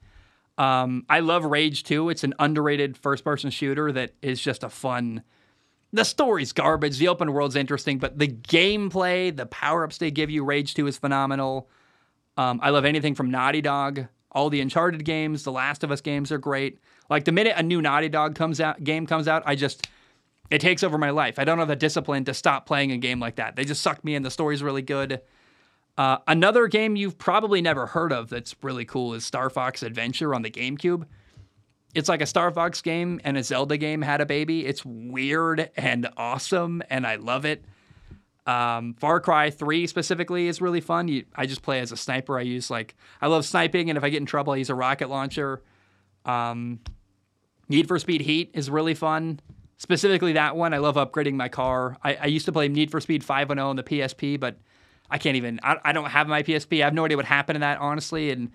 [0.57, 2.09] Um, I love Rage 2.
[2.09, 5.23] It's an underrated first person shooter that is just a fun.
[5.93, 6.97] The story's garbage.
[6.97, 10.87] The open world's interesting, but the gameplay, the power ups they give you, Rage 2
[10.87, 11.69] is phenomenal.
[12.39, 14.07] Um, I love anything from Naughty Dog.
[14.31, 16.79] All the Uncharted games, the Last of Us games are great.
[17.09, 19.89] Like the minute a new Naughty Dog comes out, game comes out, I just
[20.49, 21.37] it takes over my life.
[21.37, 23.57] I don't have the discipline to stop playing a game like that.
[23.57, 24.23] They just suck me in.
[24.23, 25.19] The story's really good.
[25.97, 30.33] Uh, another game you've probably never heard of that's really cool is Star Fox Adventure
[30.33, 31.03] on the GameCube.
[31.93, 34.65] It's like a Star Fox game and a Zelda game had a baby.
[34.65, 37.65] It's weird and awesome, and I love it.
[38.49, 41.07] Um, Far Cry 3 specifically is really fun.
[41.07, 42.39] You, I just play as a sniper.
[42.39, 44.75] I use like, I love sniping, and if I get in trouble, I use a
[44.75, 45.61] rocket launcher.
[46.25, 46.79] Um,
[47.67, 49.39] Need for Speed Heat is really fun.
[49.77, 51.97] Specifically, that one, I love upgrading my car.
[52.03, 54.57] I, I used to play Need for Speed 5 on the PSP, but
[55.11, 56.81] I can't even, I, I don't have my PSP.
[56.81, 58.31] I have no idea what happened in that, honestly.
[58.31, 58.49] And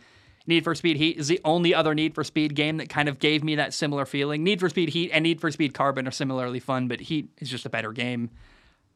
[0.49, 3.21] Need for Speed Heat is the only other Need for Speed game that kind of
[3.21, 4.43] gave me that similar feeling.
[4.43, 7.49] Need for Speed Heat and Need for Speed Carbon are similarly fun, but Heat is
[7.49, 8.31] just a better game.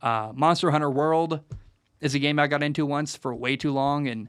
[0.02, 1.40] Uh, Monster Hunter World
[2.00, 4.28] is a game I got into once for way too long, and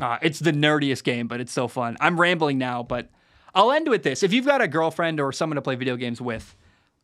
[0.00, 1.96] Uh, it's the nerdiest game, but it's so fun.
[2.00, 3.10] I'm rambling now, but
[3.54, 4.22] I'll end with this.
[4.22, 6.56] If you've got a girlfriend or someone to play video games with,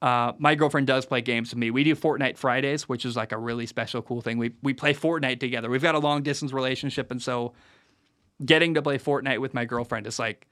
[0.03, 1.71] uh, my girlfriend does play games with me.
[1.71, 4.39] We do Fortnite Fridays, which is like a really special, cool thing.
[4.39, 5.71] We we play Fortnite together.
[5.71, 7.53] We've got a long distance relationship, and so
[8.45, 10.49] getting to play Fortnite with my girlfriend is like,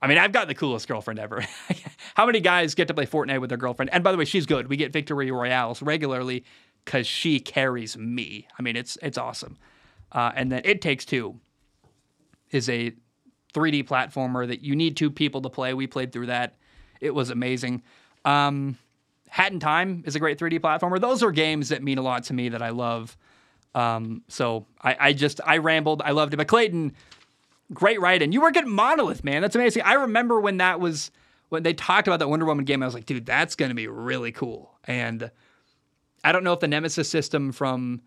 [0.00, 1.44] I mean, I've got the coolest girlfriend ever.
[2.14, 3.92] How many guys get to play Fortnite with their girlfriend?
[3.92, 4.68] And by the way, she's good.
[4.68, 6.44] We get victory royales regularly
[6.84, 8.46] because she carries me.
[8.58, 9.58] I mean, it's it's awesome.
[10.12, 11.40] Uh, and then it takes two
[12.56, 12.92] is a
[13.54, 15.74] 3D platformer that you need two people to play.
[15.74, 16.56] We played through that.
[17.00, 17.82] It was amazing.
[18.24, 18.76] Um,
[19.28, 21.00] Hat in Time is a great 3D platformer.
[21.00, 23.16] Those are games that mean a lot to me that I love.
[23.74, 26.02] Um, so I, I, just I rambled.
[26.04, 26.38] I loved it.
[26.38, 26.94] But Clayton,
[27.72, 28.32] great writing.
[28.32, 29.42] You work at Monolith, man.
[29.42, 29.82] That's amazing.
[29.82, 31.10] I remember when that was
[31.48, 32.82] when they talked about that Wonder Woman game.
[32.82, 34.72] I was like, dude, that's going to be really cool.
[34.84, 35.30] And
[36.24, 38.02] I don't know if the Nemesis system from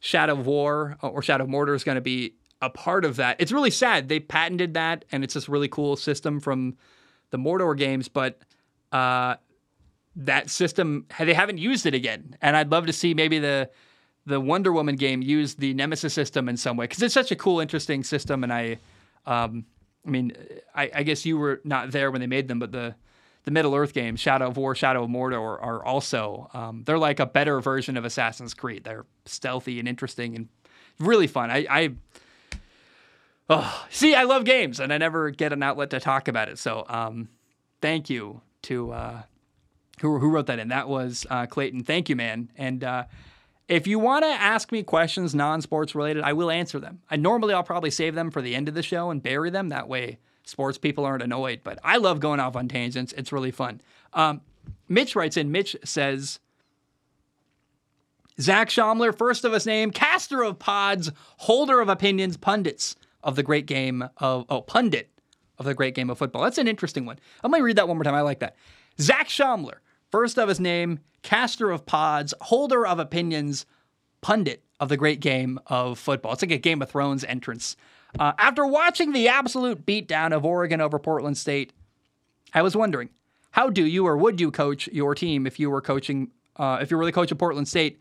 [0.00, 3.36] Shadow of War or Shadow of Mordor is going to be a part of that.
[3.40, 4.08] It's really sad.
[4.08, 6.76] They patented that, and it's this really cool system from
[7.30, 8.40] the Mordor games, but
[8.92, 9.36] uh,
[10.16, 12.36] that system they haven't used it again.
[12.40, 13.70] And I'd love to see maybe the
[14.24, 17.36] the Wonder Woman game use the Nemesis system in some way because it's such a
[17.36, 18.42] cool, interesting system.
[18.42, 18.78] And I,
[19.24, 19.64] um,
[20.04, 20.32] I mean,
[20.74, 22.96] I, I, guess you were not there when they made them, but the
[23.44, 27.20] the Middle Earth games, Shadow of War, Shadow of Mordor, are also um, they're like
[27.20, 28.82] a better version of Assassin's Creed.
[28.82, 30.48] They're stealthy and interesting and
[30.98, 31.50] really fun.
[31.50, 31.90] I, I
[33.48, 36.58] Oh, see, I love games, and I never get an outlet to talk about it.
[36.58, 37.28] So, um,
[37.80, 39.22] thank you to uh,
[40.00, 40.68] who who wrote that in.
[40.68, 41.84] That was uh, Clayton.
[41.84, 42.50] Thank you, man.
[42.56, 43.04] And uh,
[43.68, 47.02] if you want to ask me questions non-sports related, I will answer them.
[47.08, 49.68] I normally I'll probably save them for the end of the show and bury them.
[49.68, 51.60] That way, sports people aren't annoyed.
[51.62, 53.12] But I love going off on tangents.
[53.12, 53.80] It's really fun.
[54.12, 54.40] Um,
[54.88, 55.52] Mitch writes in.
[55.52, 56.40] Mitch says.
[58.38, 62.94] Zac Shomler, first of his name, caster of pods, holder of opinions, pundits
[63.26, 65.10] of the great game of, oh, pundit
[65.58, 66.42] of the great game of football.
[66.42, 67.18] That's an interesting one.
[67.42, 68.14] Going to read that one more time.
[68.14, 68.56] I like that.
[69.00, 69.78] Zac Shomler,
[70.10, 73.66] first of his name, caster of pods, holder of opinions,
[74.20, 76.32] pundit of the great game of football.
[76.32, 77.76] It's like a Game of Thrones entrance.
[78.18, 81.72] Uh, after watching the absolute beatdown of Oregon over Portland State,
[82.54, 83.10] I was wondering,
[83.50, 86.90] how do you or would you coach your team if you were coaching, uh, if
[86.90, 88.00] you were the coach of Portland State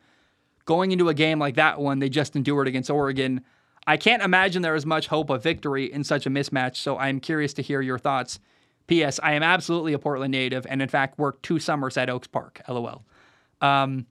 [0.65, 3.41] going into a game like that one they just endured against Oregon,
[3.87, 6.77] I can't imagine there is much hope of victory in such a mismatch.
[6.77, 8.39] So I'm curious to hear your thoughts.
[8.87, 9.19] P.S.
[9.23, 12.61] I am absolutely a Portland native, and in fact worked two summers at Oaks Park.
[12.67, 13.03] LOL.
[13.61, 14.05] Um,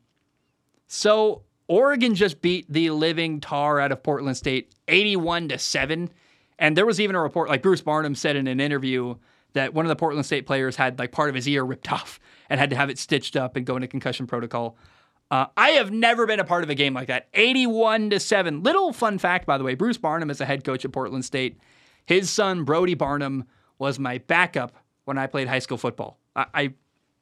[0.87, 6.11] so Oregon just beat the living tar out of Portland State 81 to 7.
[6.59, 9.17] And there was even a report, like Bruce Barnum said in an interview,
[9.55, 12.21] that one of the Portland State players had like part of his ear ripped off
[12.51, 14.77] and had to have it stitched up and go into concussion protocol.
[15.31, 17.29] Uh, I have never been a part of a game like that.
[17.35, 18.63] 81 to 7.
[18.63, 21.59] Little fun fact, by the way Bruce Barnum is a head coach at Portland State.
[22.07, 23.45] His son, Brody Barnum,
[23.79, 24.73] was my backup
[25.05, 26.19] when I played high school football.
[26.37, 26.75] I, I,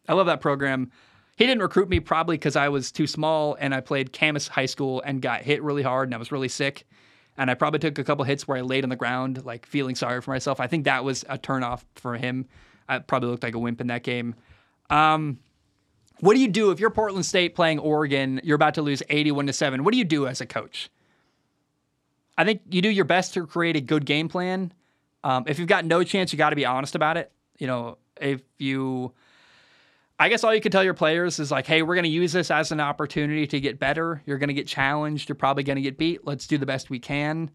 [0.08, 0.90] I love that program.
[1.36, 4.66] He didn't recruit me probably because I was too small and I played Camas High
[4.66, 6.86] School and got hit really hard and I was really sick.
[7.38, 9.94] And I probably took a couple hits where I laid on the ground, like feeling
[9.94, 10.60] sorry for myself.
[10.60, 12.46] I think that was a turnoff for him.
[12.88, 14.34] I probably looked like a wimp in that game.
[14.90, 15.38] Um,
[16.22, 18.40] what do you do if you're Portland State playing Oregon?
[18.44, 19.82] You're about to lose 81 to 7.
[19.82, 20.88] What do you do as a coach?
[22.38, 24.72] I think you do your best to create a good game plan.
[25.24, 27.32] Um, if you've got no chance, you got to be honest about it.
[27.58, 29.12] You know, if you
[30.16, 32.32] I guess all you can tell your players is like, hey, we're going to use
[32.32, 34.22] this as an opportunity to get better.
[34.24, 35.28] You're going to get challenged.
[35.28, 36.24] You're probably going to get beat.
[36.24, 37.50] Let's do the best we can.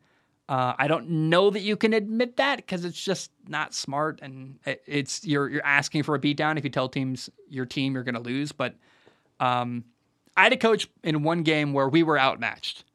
[0.50, 4.60] Uh, I don't know that you can admit that because it's just not smart, and
[4.86, 8.16] it's you're you're asking for a beatdown if you tell teams your team you're going
[8.16, 8.54] to lose.
[8.54, 8.76] But
[9.42, 9.84] um,
[10.38, 12.86] I had a coach in one game where we were outmatched,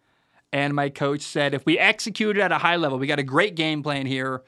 [0.50, 3.54] and my coach said if we executed at a high level, we got a great
[3.54, 4.42] game plan here.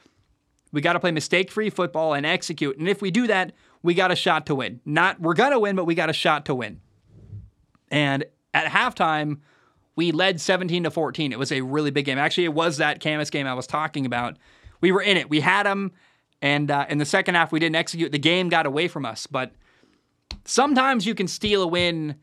[0.72, 3.52] We got to play mistake-free football and execute, and if we do that,
[3.82, 4.80] we got a shot to win.
[4.86, 6.80] Not we're gonna win, but we got a shot to win.
[7.90, 8.24] And
[8.54, 9.40] at halftime,
[9.96, 11.32] we led 17 to 14.
[11.32, 12.18] It was a really big game.
[12.18, 14.36] Actually, it was that Camas game I was talking about.
[14.80, 15.30] We were in it.
[15.30, 15.92] We had them,
[16.42, 18.12] and uh, in the second half, we didn't execute.
[18.12, 19.26] The game got away from us.
[19.26, 19.52] But
[20.44, 22.16] sometimes you can steal a win,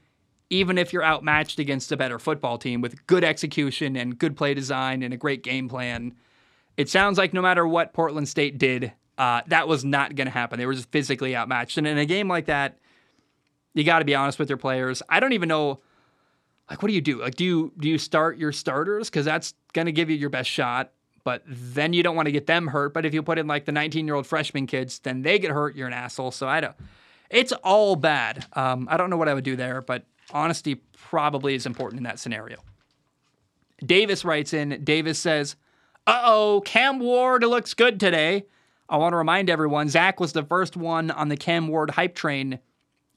[0.49, 4.53] even if you're outmatched against a better football team with good execution and good play
[4.53, 6.13] design and a great game plan.
[6.77, 10.31] It sounds like no matter what Portland State did, uh, that was not going to
[10.31, 10.57] happen.
[10.57, 11.77] They were just physically outmatched.
[11.77, 12.79] And in a game like that,
[13.73, 15.01] you got to be honest with your players.
[15.09, 15.81] I don't even know,
[16.71, 17.19] like, what do you do?
[17.19, 20.29] Like, do you do you start your starters because that's going to give you your
[20.29, 20.93] best shot?
[21.25, 22.93] But then you don't want to get them hurt.
[22.93, 25.51] But if you put in like the 19 year old freshman kids, then they get
[25.51, 25.75] hurt.
[25.75, 26.31] You're an asshole.
[26.31, 26.75] So I don't.
[27.29, 28.45] It's all bad.
[28.53, 32.03] Um, I don't know what I would do there, but honesty probably is important in
[32.05, 32.59] that scenario.
[33.85, 34.81] Davis writes in.
[34.85, 35.57] Davis says,
[36.07, 38.45] "Uh oh, Cam Ward looks good today."
[38.87, 42.15] I want to remind everyone Zac was the first one on the Cam Ward hype
[42.15, 42.59] train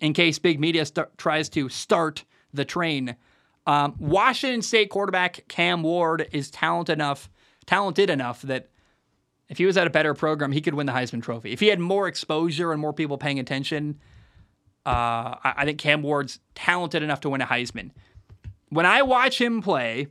[0.01, 3.15] in case big media st- tries to start the train.
[3.67, 7.31] Um, Washington State quarterback Cam Ward is talented enough,
[7.67, 8.69] talented enough that
[9.49, 11.53] if he was at a better program, he could win the Heisman Trophy.
[11.53, 14.01] If he had more exposure and more people paying attention,
[14.87, 17.91] uh, I, I think Cam Ward's talented enough to win a Heisman.
[18.69, 20.09] When I watch him play,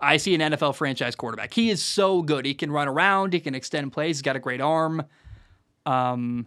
[0.00, 1.54] I see an NFL franchise quarterback.
[1.54, 2.44] He is so good.
[2.46, 3.32] He can run around.
[3.32, 4.16] He can extend plays.
[4.16, 5.04] He's got a great arm.
[5.86, 6.46] Um,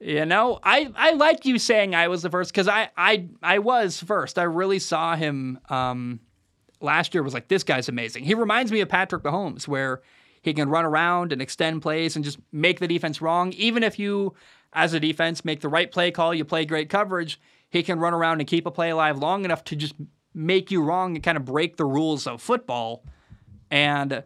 [0.00, 3.58] you know, I I like you saying I was the first because I I I
[3.58, 4.38] was first.
[4.38, 6.20] I really saw him um,
[6.80, 7.22] last year.
[7.22, 8.24] Was like this guy's amazing.
[8.24, 10.00] He reminds me of Patrick Mahomes, where
[10.40, 13.52] he can run around and extend plays and just make the defense wrong.
[13.52, 14.34] Even if you,
[14.72, 17.38] as a defense, make the right play call, you play great coverage.
[17.68, 19.94] He can run around and keep a play alive long enough to just
[20.32, 23.04] make you wrong and kind of break the rules of football.
[23.70, 24.22] And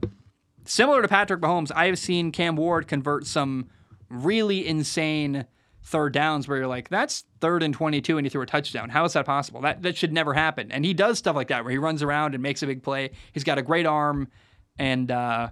[0.65, 3.69] similar to Patrick Mahomes, I've seen Cam Ward convert some
[4.09, 5.47] really insane
[5.85, 8.89] third downs where you're like, that's third and 22 and he threw a touchdown.
[8.89, 9.61] How is that possible?
[9.61, 10.73] That, that should never happen.
[10.73, 13.11] And he does stuff like that where he runs around and makes a big play.
[13.33, 14.29] He's got a great arm.
[14.79, 15.51] And uh,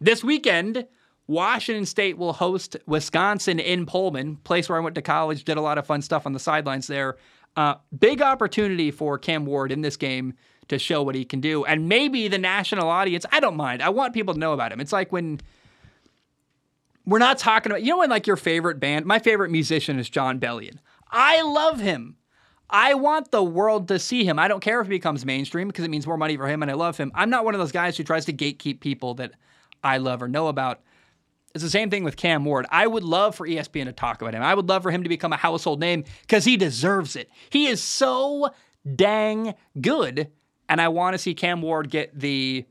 [0.00, 0.86] this weekend,
[1.26, 5.62] Washington State will host Wisconsin in Pullman, place where I went to college, did a
[5.62, 7.16] lot of fun stuff on the sidelines there.
[7.56, 10.34] Uh, big opportunity for Cam Ward in this game
[10.68, 11.64] to show what he can do.
[11.64, 13.82] And maybe the national audience, I don't mind.
[13.82, 14.80] I want people to know about him.
[14.80, 15.40] It's like when
[17.04, 20.08] we're not talking about, you know, when like your favorite band, my favorite musician is
[20.08, 20.78] Jon Bellion.
[21.10, 22.16] I love him.
[22.70, 24.38] I want the world to see him.
[24.38, 26.70] I don't care if he becomes mainstream because it means more money for him and
[26.70, 27.12] I love him.
[27.14, 29.32] I'm not one of those guys who tries to gatekeep people that
[29.84, 30.80] I love or know about.
[31.54, 32.64] It's the same thing with Cam Ward.
[32.70, 34.42] I would love for ESPN to talk about him.
[34.42, 37.28] I would love for him to become a household name because he deserves it.
[37.50, 38.48] He is so
[38.96, 40.30] dang good.
[40.70, 42.64] And I want to see Cam Ward get the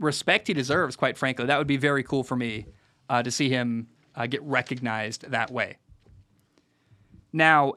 [0.00, 1.46] respect he deserves, quite frankly.
[1.46, 2.66] That would be very cool for me
[3.12, 3.86] uh, to see him
[4.16, 5.76] uh, get recognized that way.
[7.32, 7.74] Now,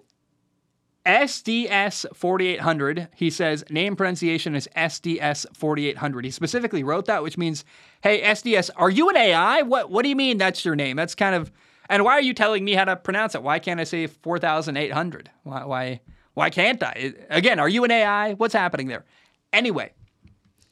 [1.05, 6.25] SDS 4800, he says name pronunciation is SDS 4800.
[6.25, 7.63] He specifically wrote that, which means,
[8.01, 9.61] hey, SDS, are you an AI?
[9.61, 10.95] What, what do you mean that's your name?
[10.95, 11.51] That's kind of,
[11.89, 13.43] and why are you telling me how to pronounce it?
[13.43, 15.29] Why can't I say 4800?
[15.43, 15.99] Why, why,
[16.33, 17.13] Why can't I?
[17.29, 18.33] Again, are you an AI?
[18.33, 19.05] What's happening there?
[19.53, 19.91] Anyway,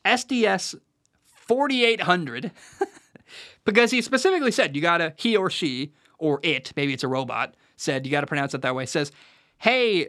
[0.05, 0.75] SDS
[1.25, 2.51] 4800,
[3.65, 7.55] because he specifically said you gotta, he or she, or it, maybe it's a robot,
[7.77, 9.11] said you gotta pronounce it that way, says,
[9.57, 10.07] hey,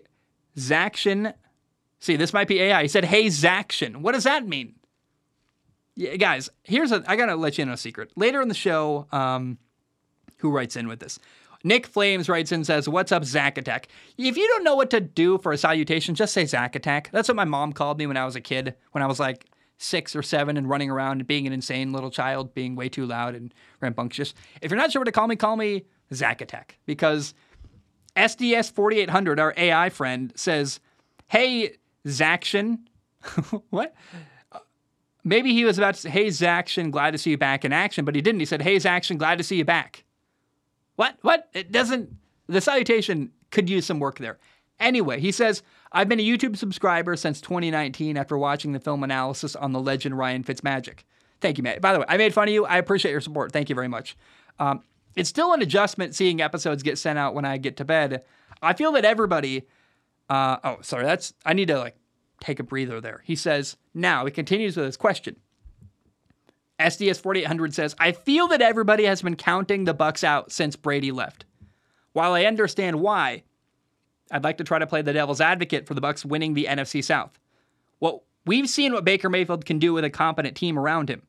[0.56, 1.34] Zaction.
[2.00, 2.82] See, this might be AI.
[2.82, 3.98] He said, hey, Zaction.
[3.98, 4.74] What does that mean?
[5.96, 8.10] Yeah, guys, here's a, I gotta let you in on a secret.
[8.16, 9.58] Later in the show, um,
[10.38, 11.18] who writes in with this?
[11.66, 13.88] Nick Flames writes in and says, What's up, Zack Attack?
[14.18, 17.10] If you don't know what to do for a salutation, just say Zack Attack.
[17.10, 19.46] That's what my mom called me when I was a kid, when I was like
[19.78, 23.06] six or seven and running around and being an insane little child, being way too
[23.06, 24.34] loud and rambunctious.
[24.62, 27.34] If you're not sure what to call me, call me Zack Attack because
[28.16, 30.80] SDS 4800, our AI friend, says,
[31.28, 32.78] Hey, Zaction.
[33.70, 33.94] what?
[34.52, 34.60] Uh,
[35.24, 38.04] maybe he was about to say, Hey, Zaction, glad to see you back in action,
[38.04, 38.40] but he didn't.
[38.40, 40.04] He said, Hey, Zaction, glad to see you back.
[40.96, 41.18] What?
[41.22, 41.48] What?
[41.52, 42.14] It doesn't.
[42.46, 44.38] The salutation could use some work there.
[44.78, 45.62] Anyway, he says,
[45.94, 50.18] I've been a YouTube subscriber since 2019 after watching the film analysis on the legend
[50.18, 51.00] Ryan Fitzmagic.
[51.40, 51.80] Thank you, Matt.
[51.80, 52.66] By the way, I made fun of you.
[52.66, 53.52] I appreciate your support.
[53.52, 54.16] Thank you very much.
[54.58, 54.82] Um,
[55.14, 58.24] it's still an adjustment seeing episodes get sent out when I get to bed.
[58.60, 59.68] I feel that everybody.
[60.28, 61.04] Uh, oh, sorry.
[61.04, 61.96] That's I need to like
[62.40, 63.22] take a breather there.
[63.24, 65.36] He says now he continues with his question.
[66.80, 71.12] SDS 4800 says, I feel that everybody has been counting the Bucks out since Brady
[71.12, 71.44] left.
[72.12, 73.44] While I understand why,
[74.30, 77.02] I'd like to try to play the devil's advocate for the Bucks winning the NFC
[77.02, 77.38] South.
[78.00, 81.22] Well, we've seen what Baker Mayfield can do with a competent team around him.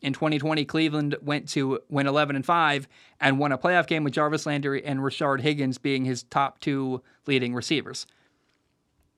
[0.00, 2.88] In 2020, Cleveland went to win 11 and 5
[3.20, 7.02] and won a playoff game with Jarvis Landry and Rashard Higgins being his top two
[7.26, 8.06] leading receivers.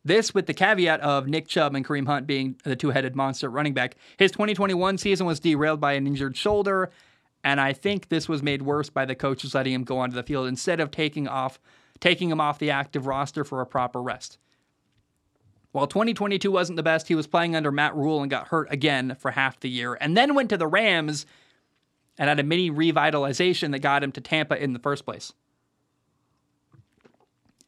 [0.04, 3.50] This with the caveat of Nick Chubb and Kareem Hunt being the two headed monster
[3.50, 3.96] running back.
[4.16, 6.92] His 2021 season was derailed by an injured shoulder,
[7.42, 10.22] and I think this was made worse by the coaches letting him go onto the
[10.22, 11.58] field instead of taking off
[12.00, 14.38] taking him off the active roster for a proper rest.
[15.72, 19.14] While 2022 wasn't the best, he was playing under Matt Rhule and got hurt again
[19.18, 21.26] for half the year, and then went to the Rams
[22.18, 25.32] and had a mini revitalization that got him to Tampa in the first place.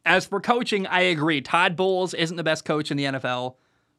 [0.05, 1.41] As for coaching, I agree.
[1.41, 3.55] Todd Bowles isn't the best coach in the NFL,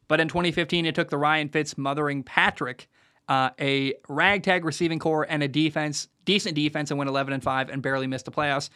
[0.09, 2.89] but in 2015, it took the Ryan Fitz mothering Patrick,
[3.29, 7.69] uh, a ragtag receiving corps and a defense, decent defense, and went 11 and 5
[7.69, 8.71] and barely missed the playoffs.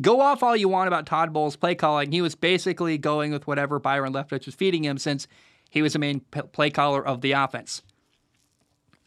[0.00, 2.12] Go off all you want about Todd Bowles' play calling.
[2.12, 5.26] He was basically going with whatever Byron Leftwich was feeding him since
[5.70, 7.82] he was the main play caller of the offense.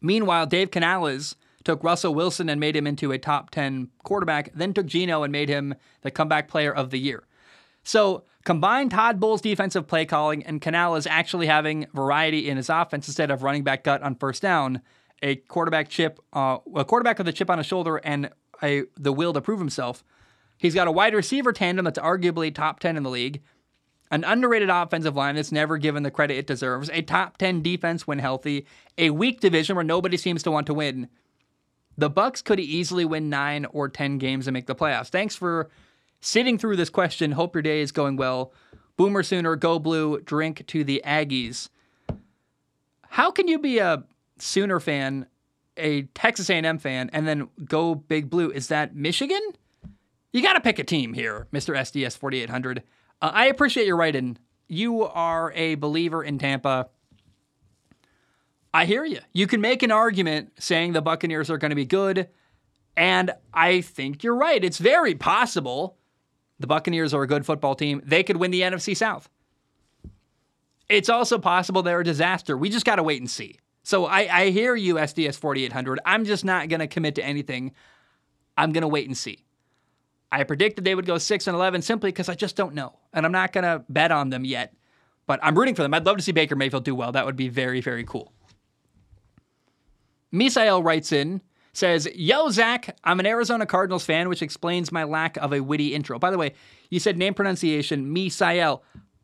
[0.01, 4.73] Meanwhile, Dave Canales took Russell Wilson and made him into a top 10 quarterback, then
[4.73, 7.25] took Geno and made him the comeback player of the year.
[7.83, 13.07] So combine Todd Bowles' defensive play calling and Canales actually having variety in his offense
[13.07, 14.81] instead of running back gut on first down,
[15.21, 18.29] a quarterback chip, uh, a quarterback with a chip on his shoulder and
[18.63, 20.03] a, the will to prove himself.
[20.59, 23.41] He's got a wide receiver tandem that's arguably top 10 in the league,
[24.11, 28.05] an underrated offensive line that's never given the credit it deserves, a top 10 defense
[28.05, 28.65] when healthy,
[28.97, 31.07] a weak division where nobody seems to want to win.
[31.97, 35.07] The Bucks could easily win 9 or 10 games and make the playoffs.
[35.07, 35.69] Thanks for
[36.19, 37.31] sitting through this question.
[37.31, 38.51] Hope your day is going well.
[38.97, 41.69] Boomer Sooner, go blue, drink to the Aggies.
[43.07, 44.03] How can you be a
[44.39, 45.25] Sooner fan,
[45.77, 48.51] a Texas A&M fan, and then go big blue?
[48.51, 49.41] Is that Michigan?
[50.31, 51.75] You got to pick a team here, Mr.
[51.75, 52.83] SDS 4800.
[53.21, 54.37] Uh, I appreciate your writing.
[54.67, 56.89] You are a believer in Tampa.
[58.71, 59.19] I hear you.
[59.33, 62.29] You can make an argument saying the Buccaneers are going to be good,
[62.95, 64.63] and I think you're right.
[64.63, 65.97] It's very possible
[66.59, 68.01] the Buccaneers are a good football team.
[68.05, 69.29] They could win the NFC South.
[70.87, 72.57] It's also possible they're a disaster.
[72.57, 73.57] We just got to wait and see.
[73.83, 75.99] So I, I hear you, SDS 4800.
[76.05, 77.71] I'm just not going to commit to anything.
[78.57, 79.45] I'm going to wait and see.
[80.31, 82.93] I predicted they would go 6 and 11 simply because I just don't know.
[83.13, 84.73] And I'm not going to bet on them yet.
[85.25, 85.93] But I'm rooting for them.
[85.93, 87.11] I'd love to see Baker Mayfield do well.
[87.11, 88.33] That would be very, very cool.
[90.33, 91.41] Misael writes in
[91.73, 95.93] says, Yo, Zac, I'm an Arizona Cardinals fan, which explains my lack of a witty
[95.93, 96.19] intro.
[96.19, 96.53] By the way,
[96.89, 98.81] you said name pronunciation, Misael.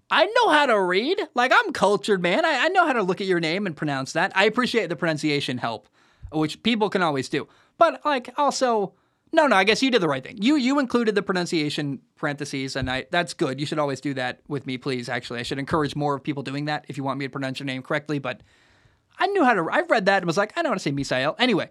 [0.10, 1.20] I know how to read.
[1.34, 2.46] Like, I'm cultured, man.
[2.46, 4.32] I, I, know how to look at your name and pronounce that.
[4.36, 5.88] I appreciate the pronunciation help,
[6.32, 7.48] which people can always do.
[7.80, 8.94] But, like, also,
[9.36, 10.38] no, no, I guess you did the right thing.
[10.42, 13.60] You you included the pronunciation parentheses, and I that's good.
[13.60, 15.10] You should always do that with me, please.
[15.10, 17.60] Actually, I should encourage more of people doing that if you want me to pronounce
[17.60, 18.18] your name correctly.
[18.18, 18.42] But
[19.20, 19.68] I knew how to.
[19.70, 21.36] I've read that and was like, I know how to say Misael.
[21.38, 21.70] Anyway,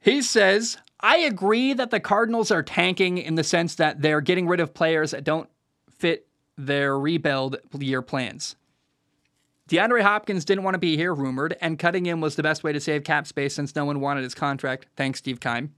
[0.00, 4.46] he says, I agree that the Cardinals are tanking in the sense that they're getting
[4.46, 5.50] rid of players that don't
[5.90, 8.54] fit their rebuild year plans.
[9.70, 12.72] DeAndre Hopkins didn't want to be here, rumored, and cutting him was the best way
[12.72, 14.86] to save cap space since no one wanted his contract.
[14.96, 15.72] Thanks, Steve Keim.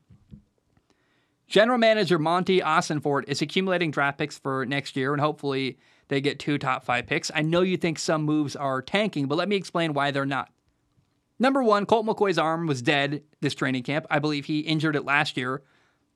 [1.46, 5.78] General manager Monti Ossenfort is accumulating draft picks for next year, and hopefully
[6.08, 7.30] they get two top five picks.
[7.34, 10.50] I know you think some moves are tanking, but let me explain why they're not.
[11.38, 14.06] Number one, Colt McCoy's arm was dead this training camp.
[14.08, 15.64] I believe he injured it last year,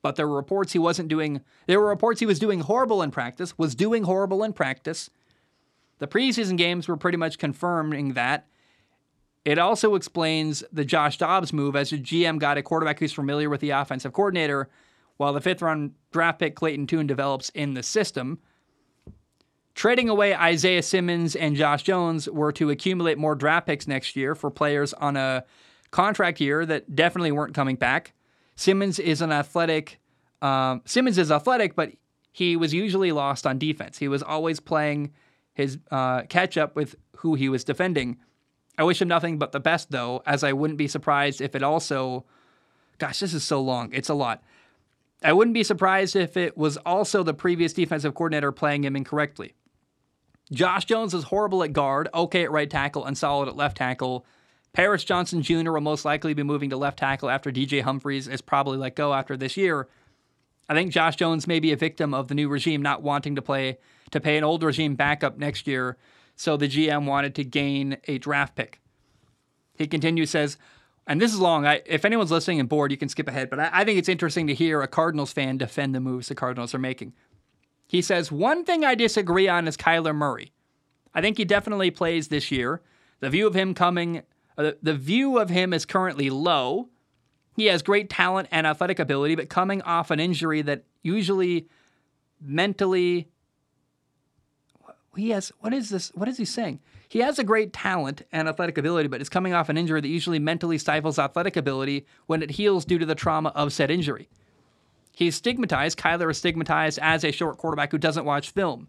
[0.00, 1.42] but there were reports he wasn't doing.
[1.66, 3.58] There were reports he was doing horrible in practice.
[3.58, 5.10] Was doing horrible in practice.
[5.98, 8.46] The preseason games were pretty much confirming that.
[9.44, 13.48] It also explains the Josh Dobbs move as a GM got a quarterback who's familiar
[13.48, 14.68] with the offensive coordinator,
[15.18, 18.40] while the fifth round draft pick Clayton Tune develops in the system.
[19.74, 24.34] Trading away Isaiah Simmons and Josh Jones were to accumulate more draft picks next year
[24.34, 25.44] for players on a
[25.90, 28.14] contract year that definitely weren't coming back.
[28.56, 30.00] Simmons is an athletic.
[30.42, 31.92] Um, Simmons is athletic, but
[32.32, 33.98] he was usually lost on defense.
[33.98, 35.12] He was always playing
[35.56, 38.18] his uh, catch up with who he was defending.
[38.76, 41.62] I wish him nothing but the best, though, as I wouldn't be surprised if it
[41.62, 42.26] also.
[42.98, 43.88] Gosh, this is so long.
[43.94, 44.42] It's a lot.
[45.24, 49.54] I wouldn't be surprised if it was also the previous defensive coordinator playing him incorrectly.
[50.52, 54.26] Josh Jones is horrible at guard, okay at right tackle, and solid at left tackle.
[54.74, 55.72] Paris Johnson Jr.
[55.72, 59.14] will most likely be moving to left tackle after DJ Humphries is probably let go
[59.14, 59.88] after this year.
[60.68, 63.42] I think Josh Jones may be a victim of the new regime not wanting to
[63.42, 63.78] play
[64.10, 65.96] to pay an old regime backup next year,
[66.36, 68.80] so the GM wanted to gain a draft pick.
[69.76, 70.58] He continues says,
[71.06, 71.66] and this is long.
[71.66, 73.48] I, if anyone's listening and bored, you can skip ahead.
[73.48, 76.34] But I, I think it's interesting to hear a Cardinals fan defend the moves the
[76.34, 77.12] Cardinals are making.
[77.86, 80.52] He says, One thing I disagree on is Kyler Murray.
[81.14, 82.82] I think he definitely plays this year.
[83.20, 84.22] The view of him coming,
[84.58, 86.88] uh, the view of him is currently low.
[87.54, 91.68] He has great talent and athletic ability, but coming off an injury that usually
[92.40, 93.28] mentally,
[95.16, 96.10] he has, what is this?
[96.14, 96.80] What is he saying?
[97.08, 100.08] He has a great talent and athletic ability, but is coming off an injury that
[100.08, 104.28] usually mentally stifles athletic ability when it heals due to the trauma of said injury.
[105.12, 105.98] He's stigmatized.
[105.98, 108.88] Kyler is stigmatized as a short quarterback who doesn't watch film.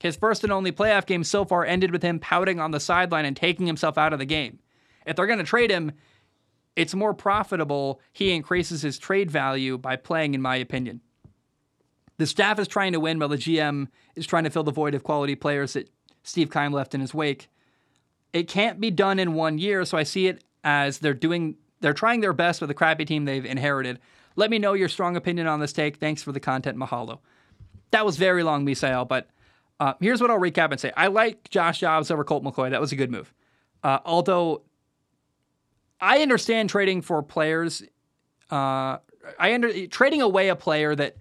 [0.00, 3.24] His first and only playoff game so far ended with him pouting on the sideline
[3.24, 4.58] and taking himself out of the game.
[5.06, 5.92] If they're going to trade him,
[6.74, 8.00] it's more profitable.
[8.12, 11.00] He increases his trade value by playing, in my opinion.
[12.16, 14.94] The staff is trying to win while the GM is trying to fill the void
[14.94, 15.90] of quality players that
[16.22, 17.48] Steve Keim left in his wake.
[18.32, 21.92] It can't be done in one year, so I see it as they're doing they're
[21.92, 23.98] trying their best with the crappy team they've inherited.
[24.36, 25.96] Let me know your strong opinion on this take.
[25.96, 27.18] Thanks for the content, Mahalo.
[27.90, 29.28] That was very long, Misael, but
[29.78, 30.92] uh, here's what I'll recap and say.
[30.96, 32.70] I like Josh Dobbs over Colt McCoy.
[32.70, 33.32] That was a good move.
[33.82, 34.62] Uh, although
[36.00, 37.82] I understand trading for players,
[38.50, 38.98] uh,
[39.38, 41.16] I under trading away a player that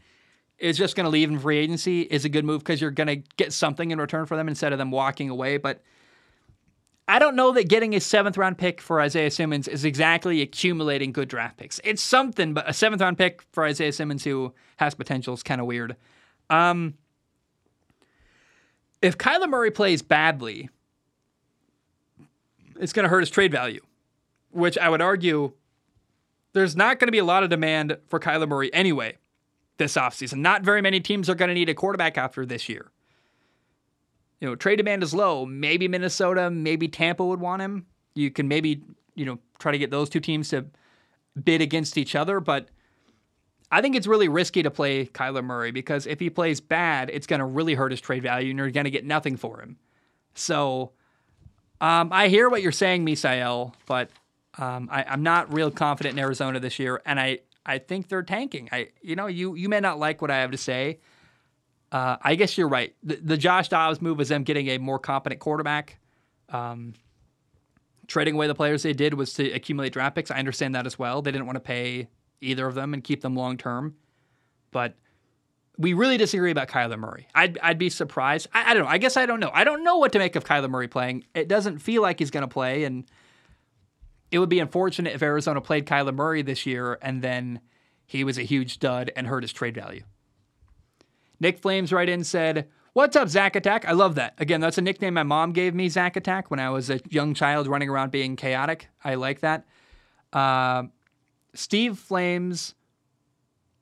[0.64, 3.08] is just going to leave in free agency is a good move because you're going
[3.08, 5.58] to get something in return for them instead of them walking away.
[5.58, 5.82] But
[7.06, 11.12] I don't know that getting a seventh round pick for Isaiah Simmons is exactly accumulating
[11.12, 11.82] good draft picks.
[11.84, 15.60] It's something, but a seventh round pick for Isaiah Simmons who has potential is kind
[15.60, 15.98] of weird.
[16.50, 16.94] Um,
[19.02, 20.70] if Kyler Murray plays badly,
[22.80, 23.82] it's going to hurt his trade value,
[24.52, 25.52] which I would argue
[26.54, 29.18] there's not going to be a lot of demand for Kyler Murray anyway
[29.78, 30.38] this offseason.
[30.38, 32.92] Not very many teams are going to need a quarterback after this year
[34.44, 35.46] you know, trade demand is low.
[35.46, 37.86] Maybe Minnesota, maybe Tampa would want him.
[38.14, 38.84] You can maybe,
[39.16, 40.66] you know, try to get those two teams to
[41.42, 42.68] bid against each other, but
[43.72, 47.26] I think it's really risky to play Kyler Murray because if he plays bad, it's
[47.26, 49.78] going to really hurt his trade value and you're going to get nothing for him.
[50.36, 50.92] So
[51.80, 54.10] um, I hear what you're saying, Misael, but
[54.58, 58.24] um, I, am not real confident in Arizona this year, and I, I think they're
[58.24, 58.70] tanking.
[58.72, 61.00] I you know you you may not like what I have to say,
[61.94, 62.96] uh, I guess you're right.
[63.04, 66.00] The, the, Josh Dobbs move was them getting a more competent quarterback.
[66.50, 66.96] Um,
[68.08, 70.32] trading away the players they did was to accumulate draft picks.
[70.32, 71.22] I understand that as well.
[71.22, 72.08] They didn't want to pay
[72.42, 73.96] either of them and keep them long term.
[74.72, 74.96] But
[75.78, 77.28] we really disagree about Kyler Murray.
[77.36, 78.48] I'd, I'd be surprised.
[78.56, 78.90] I, I, don't know.
[78.90, 79.52] I guess I don't know.
[79.54, 81.26] I don't know what to make of Kyler Murray playing.
[81.36, 82.86] It doesn't feel like he's going to play.
[82.86, 83.06] And
[84.34, 87.62] it would be unfortunate if Arizona played Kyler Murray this year and then
[88.08, 90.02] he was a huge dud and hurt his trade value.
[91.40, 93.88] Nick Flames right in said, What's up, Zack Attack?
[93.88, 94.34] I love that.
[94.40, 97.36] Again, that's a nickname my mom gave me, Zack Attack, when I was a young
[97.36, 98.88] child running around being chaotic.
[99.04, 99.66] I like that.
[100.32, 100.84] Uh,
[101.54, 102.74] Steve Flames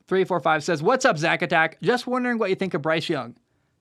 [0.07, 1.81] 345 says, What's up, Zack Attack?
[1.81, 3.37] Just wondering what you think of Bryce Young.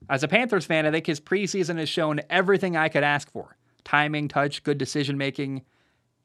[0.08, 3.56] As a Panthers fan, I think his preseason has shown everything I could ask for
[3.82, 5.62] timing, touch, good decision making,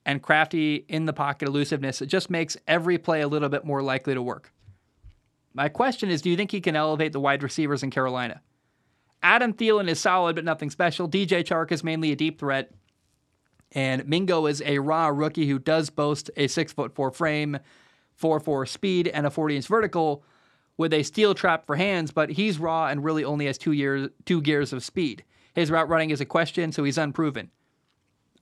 [0.05, 2.01] and crafty in the pocket elusiveness.
[2.01, 4.51] It just makes every play a little bit more likely to work.
[5.53, 8.41] My question is do you think he can elevate the wide receivers in Carolina?
[9.23, 11.09] Adam Thielen is solid, but nothing special.
[11.09, 12.71] DJ Chark is mainly a deep threat.
[13.71, 17.57] And Mingo is a raw rookie who does boast a six foot four frame,
[18.13, 20.23] four four speed, and a 40 inch vertical,
[20.77, 24.09] with a steel trap for hands, but he's raw and really only has two years
[24.25, 25.23] two gears of speed.
[25.53, 27.49] His route running is a question, so he's unproven.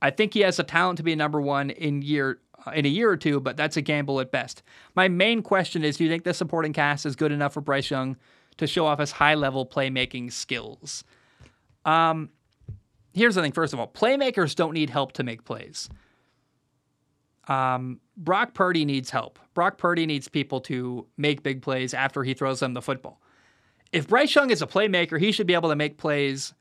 [0.03, 2.39] I think he has the talent to be number one in year
[2.73, 4.61] in a year or two, but that's a gamble at best.
[4.95, 7.89] My main question is: Do you think the supporting cast is good enough for Bryce
[7.89, 8.17] Young
[8.57, 11.05] to show off his high level playmaking skills?
[11.85, 12.29] Um,
[13.13, 13.53] here's the thing.
[13.53, 15.89] First of all, playmakers don't need help to make plays.
[17.47, 19.39] Um, Brock Purdy needs help.
[19.53, 23.21] Brock Purdy needs people to make big plays after he throws them the football.
[23.93, 26.53] If Bryce Young is a playmaker, he should be able to make plays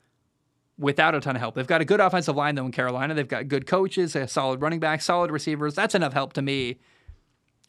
[0.79, 1.55] without a ton of help.
[1.55, 3.15] They've got a good offensive line though in Carolina.
[3.15, 5.75] They've got good coaches, a solid running back, solid receivers.
[5.75, 6.79] That's enough help to me.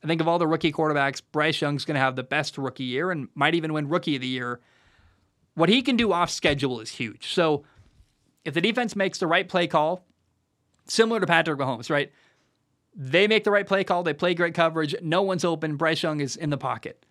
[0.03, 2.83] I think of all the rookie quarterbacks, Bryce Young's going to have the best rookie
[2.83, 4.59] year and might even win rookie of the year.
[5.55, 7.33] What he can do off schedule is huge.
[7.33, 7.63] So
[8.43, 10.05] if the defense makes the right play call,
[10.87, 12.11] similar to Patrick Mahomes, right?
[12.95, 14.03] They make the right play call.
[14.03, 14.95] They play great coverage.
[15.01, 15.77] No one's open.
[15.77, 17.05] Bryce Young is in the pocket.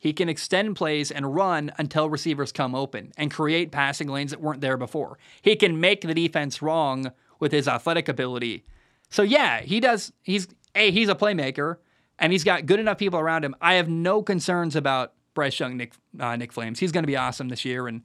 [0.00, 4.40] He can extend plays and run until receivers come open and create passing lanes that
[4.40, 5.18] weren't there before.
[5.42, 8.64] He can make the defense wrong with his athletic ability.
[9.10, 10.12] So yeah, he does.
[10.22, 11.76] He's a he's a playmaker
[12.18, 13.54] and he's got good enough people around him.
[13.60, 16.80] I have no concerns about Bryce Young, Nick uh, Nick Flames.
[16.80, 18.02] He's going to be awesome this year, and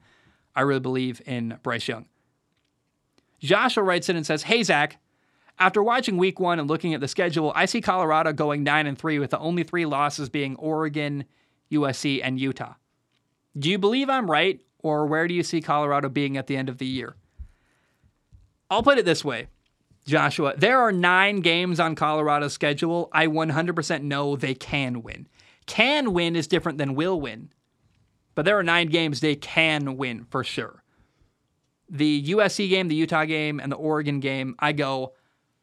[0.54, 2.06] I really believe in Bryce Young.
[3.40, 4.98] Joshua writes in and says, "Hey Zac,
[5.58, 8.98] after watching week one and looking at the schedule, I see Colorado going 9 and
[8.98, 11.24] 3 with the only three losses being Oregon,
[11.70, 12.74] USC, and Utah.
[13.58, 16.68] Do you believe I'm right, or where do you see Colorado being at the end
[16.68, 17.16] of the year?
[18.70, 19.48] I'll put it this way,
[20.06, 20.54] Joshua.
[20.56, 23.08] There are nine games on Colorado's schedule.
[23.12, 25.28] I 100% know they can win.
[25.66, 27.50] Can win is different than will win,
[28.34, 30.82] but there are nine games they can win for sure.
[31.88, 35.12] The USC game, the Utah game, and the Oregon game, I go,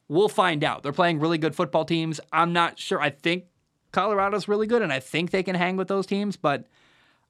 [0.08, 0.84] We'll find out.
[0.84, 2.20] They're playing really good football teams.
[2.32, 3.02] I'm not sure.
[3.02, 3.46] I think
[3.94, 6.36] Colorado's really good, and I think they can hang with those teams.
[6.36, 6.66] But,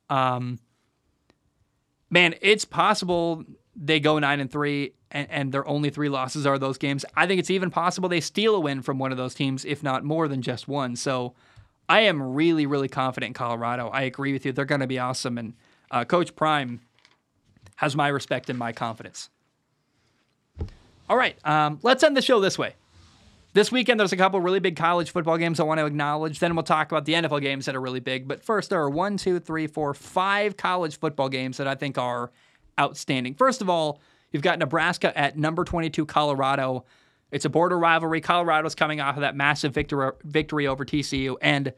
[0.10, 0.58] um,
[2.10, 3.44] man, it's possible
[3.76, 7.06] they go nine and three, and, and their only three losses are those games.
[7.16, 9.84] I think it's even possible they steal a win from one of those teams, if
[9.84, 10.96] not more than just one.
[10.96, 11.36] So,
[11.90, 13.90] I am really, really confident in Colorado.
[13.90, 14.54] I agree with you.
[14.54, 15.54] They're going to be awesome, and
[15.92, 16.80] uh, Coach Prime
[17.76, 19.30] has my respect and my confidence.
[21.10, 22.76] All right, um, let's end the show this way.
[23.54, 26.40] This weekend, there's a couple really big college football games I want to acknowledge.
[26.40, 28.28] Then we'll talk about the NFL games that are really big.
[28.28, 32.00] But first, there are one, two, three, four, five college football games that I think
[32.00, 32.32] are
[32.80, 33.36] outstanding.
[33.36, 34.02] First of all,
[34.32, 36.84] you've got Nebraska at number 22, Colorado.
[37.30, 38.22] It's a border rivalry.
[38.22, 41.36] Colorado's coming off of that massive victory, victory over TCU.
[41.40, 41.74] And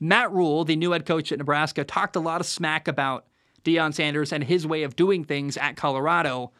[0.00, 3.26] Matt Rhule, the new head coach at Nebraska, talked a lot of smack about
[3.64, 6.52] Deion Sanders and his way of doing things at Colorado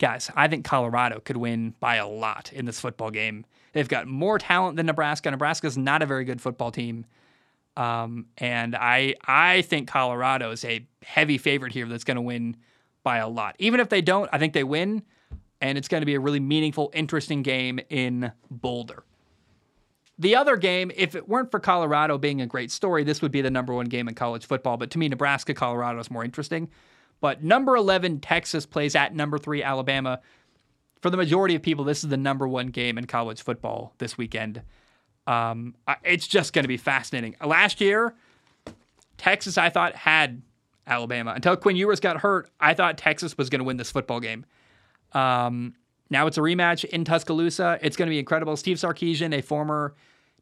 [0.00, 3.44] guys, I think Colorado could win by a lot in this football game.
[3.72, 5.30] They've got more talent than Nebraska.
[5.30, 7.04] Nebraska's not a very good football team.
[7.76, 12.56] Um, and I I think Colorado is a heavy favorite here that's going to win
[13.04, 13.54] by a lot.
[13.60, 15.02] Even if they don't, I think they win,
[15.60, 19.04] and it's going to be a really meaningful, interesting game in Boulder.
[20.18, 23.40] The other game, if it weren't for Colorado being a great story, this would be
[23.40, 24.76] the number one game in college football.
[24.76, 26.68] But to me, Nebraska Colorado is more interesting.
[27.20, 30.20] But number 11, Texas plays at number three, Alabama.
[31.02, 34.18] For the majority of people, this is the number one game in college football this
[34.18, 34.62] weekend.
[35.26, 37.36] Um, it's just going to be fascinating.
[37.44, 38.14] Last year,
[39.16, 40.42] Texas, I thought, had
[40.86, 41.32] Alabama.
[41.34, 44.44] Until Quinn Ewers got hurt, I thought Texas was going to win this football game.
[45.12, 45.74] Um,
[46.10, 47.78] now it's a rematch in Tuscaloosa.
[47.82, 48.56] It's going to be incredible.
[48.56, 49.94] Steve Sarkisian, a former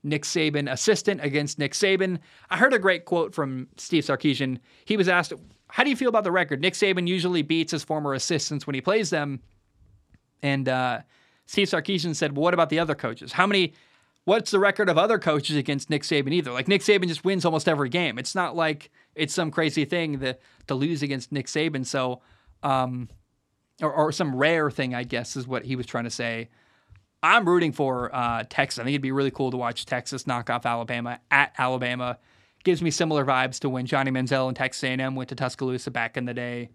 [0.03, 2.19] Nick Saban assistant against Nick Saban.
[2.51, 4.59] I heard a great quote from Steve Sarkisian.
[4.85, 5.33] He was asked,
[5.71, 6.61] how do you feel about the record?
[6.61, 9.41] Nick Saban usually beats his former assistants when he plays them.
[10.43, 11.01] And uh,
[11.47, 13.33] Steve Sarkisian said, well, what about the other coaches?
[13.33, 13.75] How many,
[14.25, 16.53] what's the record of other coaches against Nick Saban either?
[16.53, 18.19] Like Nick Saban just wins almost every game.
[18.19, 20.37] It's not like it's some crazy thing to,
[20.69, 21.85] to lose against Nick Saban.
[21.85, 22.23] So,
[22.63, 23.09] um,
[23.83, 26.49] or, or some rare thing, I guess, is what he was trying to say.
[27.23, 28.79] I'm rooting for uh, Texas.
[28.79, 32.19] I think it'd be really cool to watch Texas knock off Alabama at Alabama
[32.65, 36.17] gives me similar vibes to when Johnny Manziel and Texas A&M went to Tuscaloosa back
[36.17, 36.71] in the day.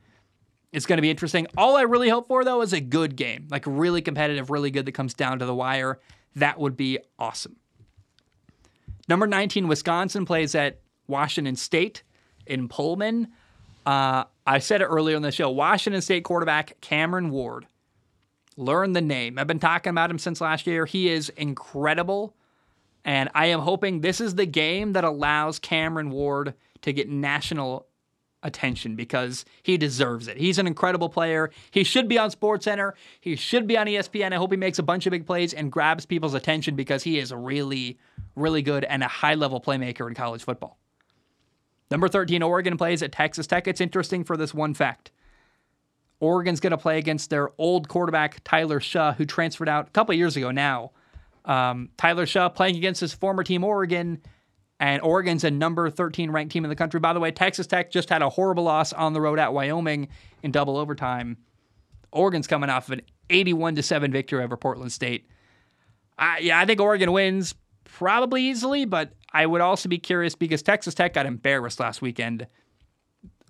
[0.72, 1.48] It's going to be interesting.
[1.56, 4.86] All I really hope for though is a good game, like really competitive, really good
[4.86, 6.00] that comes down to the wire.
[6.36, 7.58] That would be awesome.
[9.08, 12.04] Number 19, Wisconsin plays at Washington State
[12.48, 13.28] in Pullman.
[13.86, 15.50] Uh, I said it earlier in the show.
[15.50, 17.68] Washington State quarterback Cameron Ward.
[18.56, 19.38] Learn the name.
[19.38, 20.86] I've been talking about him since last year.
[20.86, 22.36] He is incredible.
[23.06, 27.88] And I am hoping this is the game that allows Cameron Ward to get national
[28.44, 30.38] attention because he deserves it.
[30.38, 31.50] He's an incredible player.
[31.72, 32.92] He should be on SportsCenter.
[33.20, 34.34] He should be on ESPN.
[34.34, 37.20] I hope he makes a bunch of big plays and grabs people's attention because he
[37.20, 37.98] is really,
[38.36, 40.78] really good and a high level playmaker in college football.
[41.90, 43.68] Number 13, Oregon plays at Texas Tech.
[43.68, 45.12] It's interesting for this one fact.
[46.20, 50.16] Oregon's going to play against their old quarterback, Tyler Shough, who transferred out a couple
[50.16, 50.92] years ago now.
[51.46, 54.22] Um, Tyler Shough playing against his former team, Oregon,
[54.80, 57.00] and Oregon's a number 13 ranked team in the country.
[57.00, 60.10] By the way, Texas Tech just had a horrible loss on the road at Wyoming
[60.42, 61.38] in double overtime.
[62.12, 65.28] Oregon's coming off of an 81 to 7 victory over Portland State.
[66.18, 70.62] Uh, yeah, I think Oregon wins probably easily, but I would also be curious because
[70.62, 72.48] Texas Tech got embarrassed last weekend.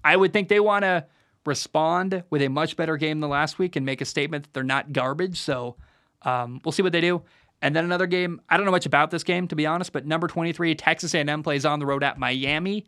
[0.03, 1.05] I would think they want to
[1.45, 4.63] respond with a much better game than last week and make a statement that they're
[4.63, 5.39] not garbage.
[5.39, 5.75] So
[6.21, 7.23] um, we'll see what they do.
[7.64, 8.41] And then another game.
[8.49, 11.43] I don't know much about this game to be honest, but number 23 Texas A&M
[11.43, 12.86] plays on the road at Miami.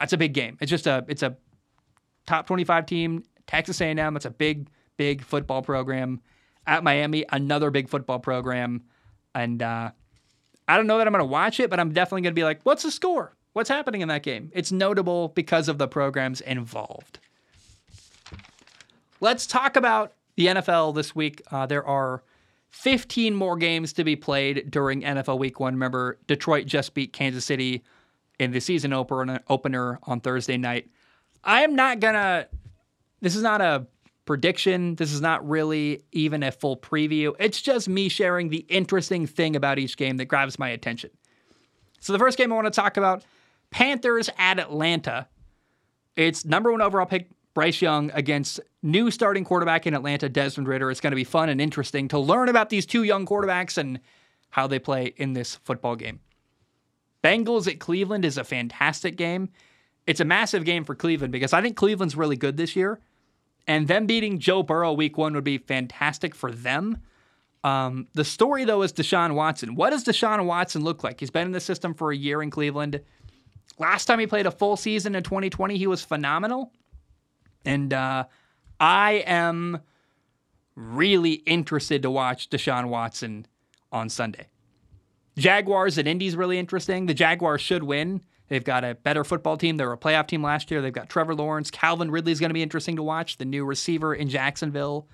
[0.00, 0.56] That's a big game.
[0.62, 1.36] It's just a it's a
[2.26, 3.24] top 25 team.
[3.46, 4.16] Texas A&M.
[4.16, 6.22] It's a big big football program
[6.66, 7.26] at Miami.
[7.30, 8.84] Another big football program,
[9.34, 9.90] and uh,
[10.66, 12.44] I don't know that I'm going to watch it, but I'm definitely going to be
[12.44, 13.36] like, what's the score?
[13.52, 14.50] What's happening in that game?
[14.54, 17.18] It's notable because of the programs involved.
[19.20, 21.42] Let's talk about the NFL this week.
[21.50, 22.22] Uh, there are
[22.74, 25.74] 15 more games to be played during NFL Week One.
[25.74, 27.84] Remember, Detroit just beat Kansas City
[28.40, 30.90] in the season opener on Thursday night.
[31.44, 32.48] I am not gonna.
[33.20, 33.86] This is not a
[34.26, 34.96] prediction.
[34.96, 37.32] This is not really even a full preview.
[37.38, 41.10] It's just me sharing the interesting thing about each game that grabs my attention.
[42.00, 43.24] So the first game I want to talk about
[43.70, 45.28] Panthers at Atlanta.
[46.16, 50.90] It's number one overall pick Bryce Young against new starting quarterback in Atlanta, Desmond Ridder.
[50.90, 54.00] It's going to be fun and interesting to learn about these two young quarterbacks and
[54.50, 56.20] how they play in this football game.
[57.22, 59.48] Bengals at Cleveland is a fantastic game.
[60.06, 63.00] It's a massive game for Cleveland because I think Cleveland's really good this year.
[63.66, 66.98] And them beating Joe Burrow week one would be fantastic for them.
[67.62, 69.74] Um, the story, though, is Deshaun Watson.
[69.74, 71.18] What does Deshaun Watson look like?
[71.18, 73.00] He's been in the system for a year in Cleveland.
[73.78, 76.72] Last time he played a full season in 2020, he was phenomenal.
[77.64, 78.24] And uh,
[78.78, 79.80] I am
[80.74, 83.46] really interested to watch Deshaun Watson
[83.92, 84.48] on Sunday.
[85.36, 87.06] Jaguars and Indy's really interesting.
[87.06, 88.22] The Jaguars should win.
[88.48, 89.78] They've got a better football team.
[89.78, 90.82] They were a playoff team last year.
[90.82, 91.70] They've got Trevor Lawrence.
[91.70, 95.08] Calvin Ridley is going to be interesting to watch, the new receiver in Jacksonville.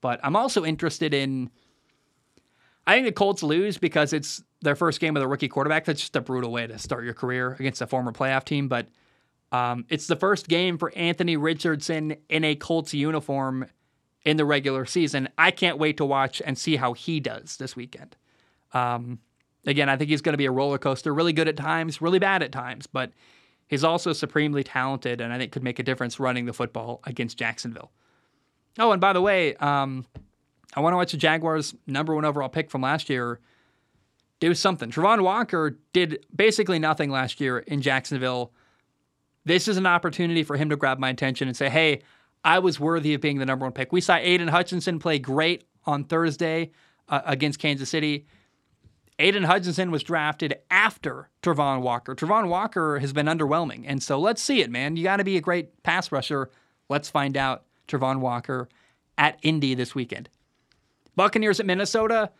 [0.00, 1.50] But I'm also interested in.
[2.86, 5.84] I think the Colts lose because it's their first game with a rookie quarterback.
[5.84, 8.66] That's just a brutal way to start your career against a former playoff team.
[8.66, 8.88] But
[9.52, 13.66] um, it's the first game for Anthony Richardson in a Colts uniform
[14.24, 15.28] in the regular season.
[15.36, 18.16] I can't wait to watch and see how he does this weekend.
[18.72, 19.18] Um,
[19.66, 22.18] again, I think he's going to be a roller coaster, really good at times, really
[22.18, 23.12] bad at times, but
[23.66, 27.36] he's also supremely talented and I think could make a difference running the football against
[27.36, 27.92] Jacksonville.
[28.78, 30.06] Oh, and by the way, um,
[30.74, 33.38] I want to watch the Jaguars' number one overall pick from last year
[34.40, 34.90] do something.
[34.90, 38.52] Travon Walker did basically nothing last year in Jacksonville
[39.44, 42.02] this is an opportunity for him to grab my attention and say, hey,
[42.44, 43.92] I was worthy of being the number one pick.
[43.92, 46.70] We saw Aidan Hutchinson play great on Thursday
[47.08, 48.26] uh, against Kansas City.
[49.18, 52.14] Aidan Hutchinson was drafted after Travon Walker.
[52.14, 53.84] Travon Walker has been underwhelming.
[53.86, 54.96] And so let's see it, man.
[54.96, 56.50] You got to be a great pass rusher.
[56.88, 58.68] Let's find out Travon Walker
[59.18, 60.28] at Indy this weekend.
[61.14, 62.30] Buccaneers at Minnesota.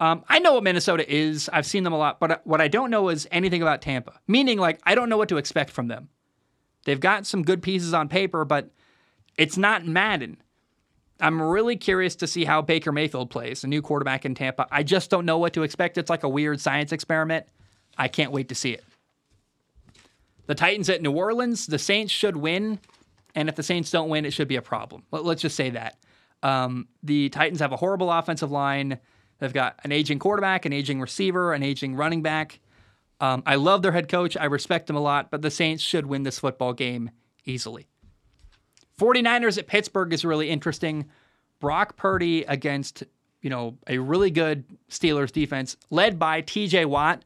[0.00, 1.48] Um, I know what Minnesota is.
[1.52, 4.20] I've seen them a lot, but what I don't know is anything about Tampa.
[4.26, 6.08] Meaning, like, I don't know what to expect from them.
[6.86, 8.70] They've got some good pieces on paper, but
[9.36, 10.36] it's not Madden.
[11.20, 14.68] I'm really curious to see how Baker Mayfield plays, a new quarterback in Tampa.
[14.70, 15.98] I just don't know what to expect.
[15.98, 17.46] It's like a weird science experiment.
[17.98, 18.84] I can't wait to see it.
[20.46, 22.78] The Titans at New Orleans, the Saints should win.
[23.34, 25.02] And if the Saints don't win, it should be a problem.
[25.10, 25.96] Let's just say that.
[26.44, 29.00] Um, the Titans have a horrible offensive line.
[29.40, 32.60] They've got an aging quarterback, an aging receiver, an aging running back.
[33.20, 34.36] Um, I love their head coach.
[34.36, 37.10] I respect him a lot, but the Saints should win this football game
[37.44, 37.88] easily.
[39.00, 41.06] 49ers at Pittsburgh is really interesting.
[41.60, 43.04] Brock Purdy against,
[43.40, 47.24] you know, a really good Steelers defense led by TJ Watt,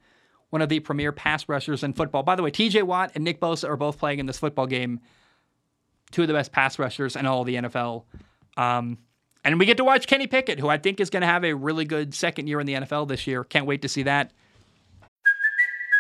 [0.51, 2.23] one of the premier pass rushers in football.
[2.23, 5.01] By the way, TJ Watt and Nick Bosa are both playing in this football game.
[6.11, 8.05] Two of the best pass rushers in all the NFL.
[8.57, 8.99] Um,
[9.45, 11.55] and we get to watch Kenny Pickett, who I think is going to have a
[11.55, 13.45] really good second year in the NFL this year.
[13.45, 14.33] Can't wait to see that.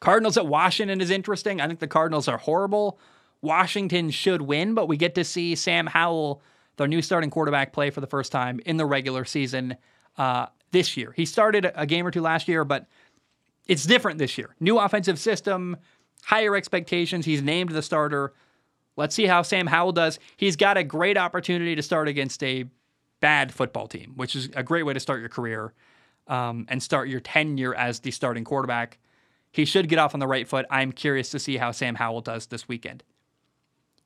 [0.00, 1.60] Cardinals at Washington is interesting.
[1.60, 2.98] I think the Cardinals are horrible.
[3.40, 6.42] Washington should win, but we get to see Sam Howell,
[6.76, 9.76] their new starting quarterback, play for the first time in the regular season
[10.18, 11.12] uh, this year.
[11.16, 12.86] He started a game or two last year, but
[13.66, 14.54] it's different this year.
[14.60, 15.76] New offensive system,
[16.24, 17.24] higher expectations.
[17.24, 18.34] He's named the starter.
[18.96, 20.18] Let's see how Sam Howell does.
[20.36, 22.64] He's got a great opportunity to start against a
[23.20, 25.72] bad football team, which is a great way to start your career
[26.28, 28.98] um, and start your tenure as the starting quarterback.
[29.52, 30.66] He should get off on the right foot.
[30.70, 33.02] I'm curious to see how Sam Howell does this weekend.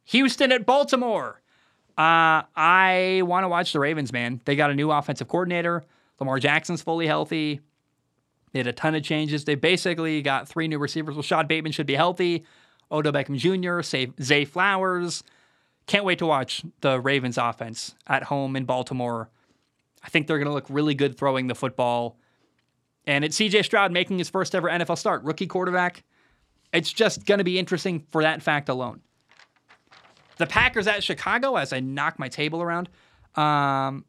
[0.04, 1.40] Houston at Baltimore.
[1.98, 4.40] Uh, I want to watch the Ravens, man.
[4.44, 5.84] They got a new offensive coordinator.
[6.18, 7.60] Lamar Jackson's fully healthy.
[8.52, 9.44] They had a ton of changes.
[9.44, 11.16] They basically got three new receivers.
[11.16, 12.44] Rashod Bateman should be healthy.
[12.90, 13.82] Odell Beckham Jr.,
[14.22, 15.22] Zay Flowers.
[15.86, 19.30] Can't wait to watch the Ravens offense at home in Baltimore.
[20.02, 22.16] I think they're going to look really good throwing the football.
[23.06, 26.04] And it's CJ Stroud making his first ever NFL start, rookie quarterback.
[26.72, 29.00] It's just going to be interesting for that fact alone.
[30.36, 32.88] The Packers at Chicago, as I knock my table around.
[33.34, 34.04] Um,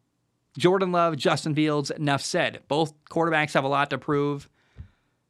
[0.58, 2.62] Jordan Love, Justin Fields, enough said.
[2.68, 4.50] Both quarterbacks have a lot to prove.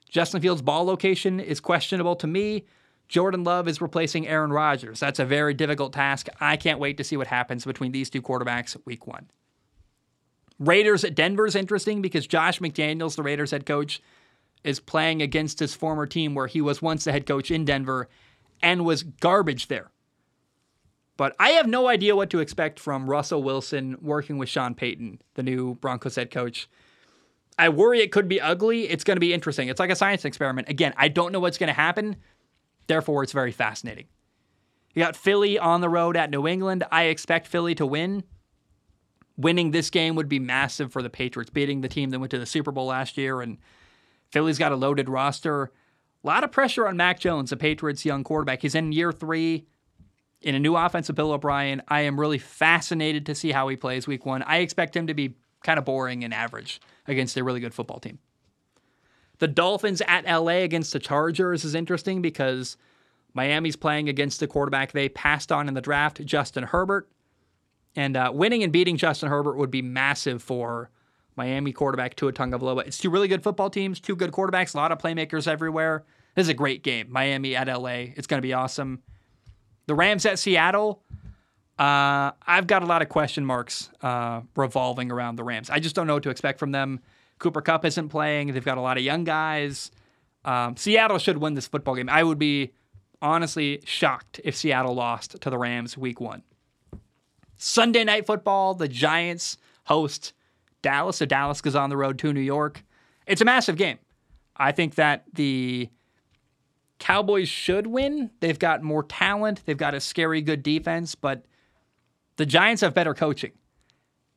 [0.10, 2.66] Justin Fields' ball location is questionable to me.
[3.08, 5.00] Jordan Love is replacing Aaron Rodgers.
[5.00, 6.28] That's a very difficult task.
[6.40, 9.30] I can't wait to see what happens between these two quarterbacks week one.
[10.62, 14.00] Raiders at Denver is interesting because Josh McDaniels, the Raiders head coach,
[14.64, 18.08] is playing against his former team where he was once the head coach in Denver
[18.62, 19.90] and was garbage there.
[21.18, 25.20] But I have no idea what to expect from Russell Wilson working with Sean Payton,
[25.34, 26.70] the new Broncos head coach.
[27.58, 28.88] I worry it could be ugly.
[28.88, 29.68] It's going to be interesting.
[29.68, 30.70] It's like a science experiment.
[30.70, 32.18] Again, I don't know what's going to happen.
[32.86, 34.06] Therefore, it's very fascinating.
[34.94, 36.84] You got Philly on the road at New England.
[36.92, 38.24] I expect Philly to win
[39.38, 42.40] winning this game would be massive for the Patriots, beating the team that went to
[42.40, 43.42] the Super Bowl last year.
[43.42, 43.58] And
[44.32, 45.72] Philly's got a loaded roster.
[46.24, 48.62] A lot of pressure on Mac Jones, the Patriots' young quarterback.
[48.62, 49.66] He's in year three
[50.42, 51.82] in a new offense with Bill O'Brien.
[51.88, 54.44] I am really fascinated to see how he plays week one.
[54.44, 58.00] I expect him to be kind of boring and average against a really good football
[58.00, 58.20] team.
[59.40, 62.78] The Dolphins at LA against the Chargers is interesting because
[63.34, 67.10] Miami's playing against the quarterback they passed on in the draft, Justin Herbert.
[67.96, 70.90] And uh, winning and beating Justin Herbert would be massive for
[71.36, 72.88] Miami quarterback Tua Tagovailoa.
[72.88, 76.04] It's two really good football teams, two good quarterbacks, a lot of playmakers everywhere.
[76.36, 77.08] This is a great game.
[77.10, 78.14] Miami at LA.
[78.16, 79.02] It's going to be awesome.
[79.88, 81.04] The Rams at Seattle.
[81.78, 85.70] Uh, I've got a lot of question marks uh, revolving around the Rams.
[85.70, 87.00] I just don't know what to expect from them.
[87.40, 88.54] Cooper Kupp isn't playing.
[88.54, 89.90] They've got a lot of young guys.
[90.46, 92.08] Um, Seattle should win this football game.
[92.08, 92.72] I would be
[93.22, 96.44] honestly shocked if Seattle lost to the Rams week one.
[97.64, 100.34] Sunday night football, the Giants host
[100.82, 101.18] Dallas.
[101.18, 102.84] So Dallas goes on the road to New York.
[103.28, 104.00] It's a massive game.
[104.56, 105.88] I think that the
[106.98, 108.32] Cowboys should win.
[108.40, 111.46] They've got more talent, they've got a scary good defense, but
[112.38, 113.52] the Giants have better coaching.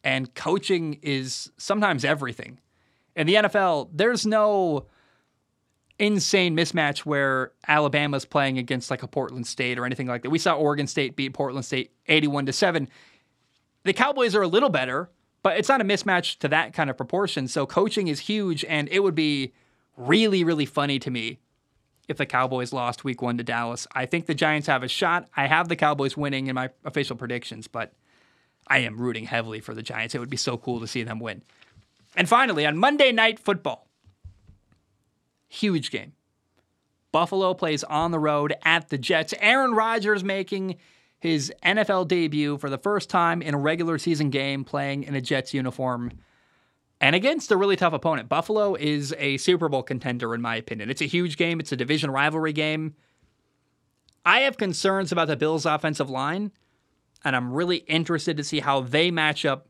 [0.02, 2.60] And coaching is sometimes everything.
[3.16, 4.86] In the NFL, there's no
[5.98, 10.30] insane mismatch where Alabama's playing against like a Portland State or anything like that.
[10.30, 12.88] We saw Oregon State beat Portland State 81 to 7
[13.84, 15.10] the Cowboys are a little better,
[15.42, 17.48] but it's not a mismatch to that kind of proportion.
[17.48, 19.52] So coaching is huge, and it would be
[19.96, 21.38] really, really funny to me
[22.08, 23.86] if the Cowboys lost week one to Dallas.
[23.94, 25.28] I think the Giants have a shot.
[25.36, 27.92] I have the Cowboys winning in my official predictions, but
[28.66, 30.14] I am rooting heavily for the Giants.
[30.14, 31.42] It would be so cool to see them win.
[32.16, 33.86] And finally, on Monday Night Football,
[35.48, 36.12] huge game.
[37.12, 39.34] Buffalo plays on the road at the Jets.
[39.38, 40.76] Aaron Rodgers making
[41.24, 45.20] his NFL debut for the first time in a regular season game playing in a
[45.20, 46.12] Jets uniform
[47.00, 48.28] and against a really tough opponent.
[48.28, 50.90] Buffalo is a Super Bowl contender, in my opinion.
[50.90, 52.94] It's a huge game, it's a division rivalry game.
[54.24, 56.52] I have concerns about the Bills' offensive line,
[57.24, 59.68] and I'm really interested to see how they match up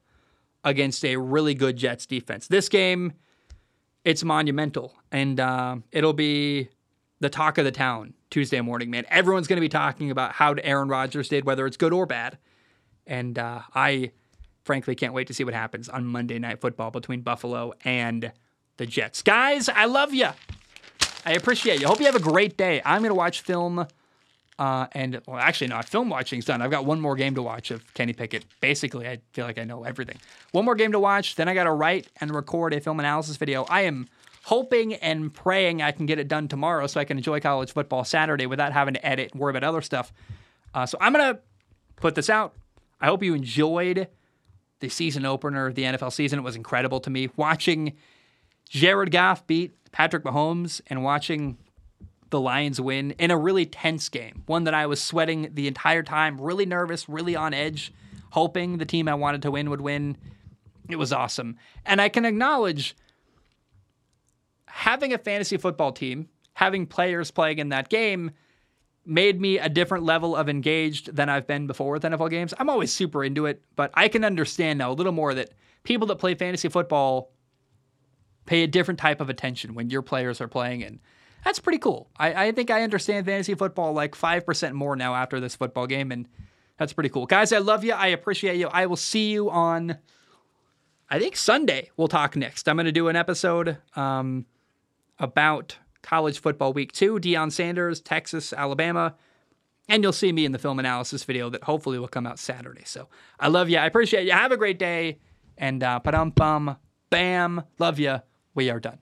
[0.65, 2.47] against a really good Jets defense.
[2.47, 3.15] This game,
[4.05, 6.69] it's monumental, and uh, it'll be
[7.25, 9.07] the talk of the town Tuesday morning, man.
[9.09, 12.37] Everyone's going to be talking about how Aaron Rodgers did, whether it's good or bad.
[13.07, 14.13] And uh, I
[14.65, 18.31] frankly can't wait to see what happens on Monday Night Football between Buffalo and
[18.77, 19.23] the Jets.
[19.23, 20.29] Guys, I love you.
[21.25, 21.87] I appreciate you.
[21.87, 22.83] Hope you have a great day.
[22.85, 23.87] I'm going to watch film.
[24.59, 26.61] Uh, and well, actually, no, film watching's done.
[26.61, 28.45] I've got one more game to watch of Kenny Pickett.
[28.61, 30.19] Basically, I feel like I know everything.
[30.53, 31.37] One more game to watch.
[31.37, 33.65] Then I got to write and record a film analysis video.
[33.65, 34.09] I am
[34.45, 38.05] hoping and praying I can get it done tomorrow so I can enjoy college football
[38.05, 40.13] Saturday without having to edit and worry about other stuff.
[40.75, 41.41] Uh, so I'm going to
[41.97, 42.55] put this out.
[43.01, 44.09] I hope you enjoyed
[44.81, 46.39] the season opener of the NFL season.
[46.39, 47.31] It was incredible to me.
[47.37, 47.95] Watching
[48.69, 51.57] Jared Goff beat Patrick Mahomes and watching
[52.29, 56.03] the Lions win in a really tense game, one that I was sweating the entire
[56.03, 57.95] time, really nervous, really on edge,
[58.31, 60.19] hoping the team I wanted to win would win.
[60.91, 61.57] It was awesome.
[61.87, 62.95] And I can acknowledge
[64.75, 68.33] having a fantasy football team, having players playing in that game
[69.07, 72.53] made me a different level of engaged than I've been before with NFL games.
[72.59, 75.51] I'm always super into it, but I can understand now a little more that
[75.85, 77.31] people that play fantasy football
[78.47, 80.99] pay a different type of attention when your players are playing and
[81.45, 82.11] that's pretty cool.
[82.17, 86.11] I, I think I understand fantasy football like 5% more now after this football game,
[86.11, 86.27] and
[86.79, 87.27] that's pretty cool.
[87.27, 87.93] Guys, I love you.
[87.93, 88.69] I appreciate you.
[88.69, 89.99] I will see you on,
[91.11, 92.67] I think Sunday, we'll talk next.
[92.67, 94.47] I'm going to do an episode um,
[95.19, 99.15] about college football week two, Deion Sanders, Texas, Alabama.
[99.89, 102.85] And you'll see me in the film analysis video that hopefully will come out Saturday.
[102.85, 103.09] So
[103.39, 103.79] I love you.
[103.79, 104.33] I appreciate you.
[104.33, 105.19] Have a great day.
[105.59, 106.77] And uh, pa-dum bum,
[107.11, 107.63] bam.
[107.79, 108.21] Love you.
[108.55, 108.99] We are done.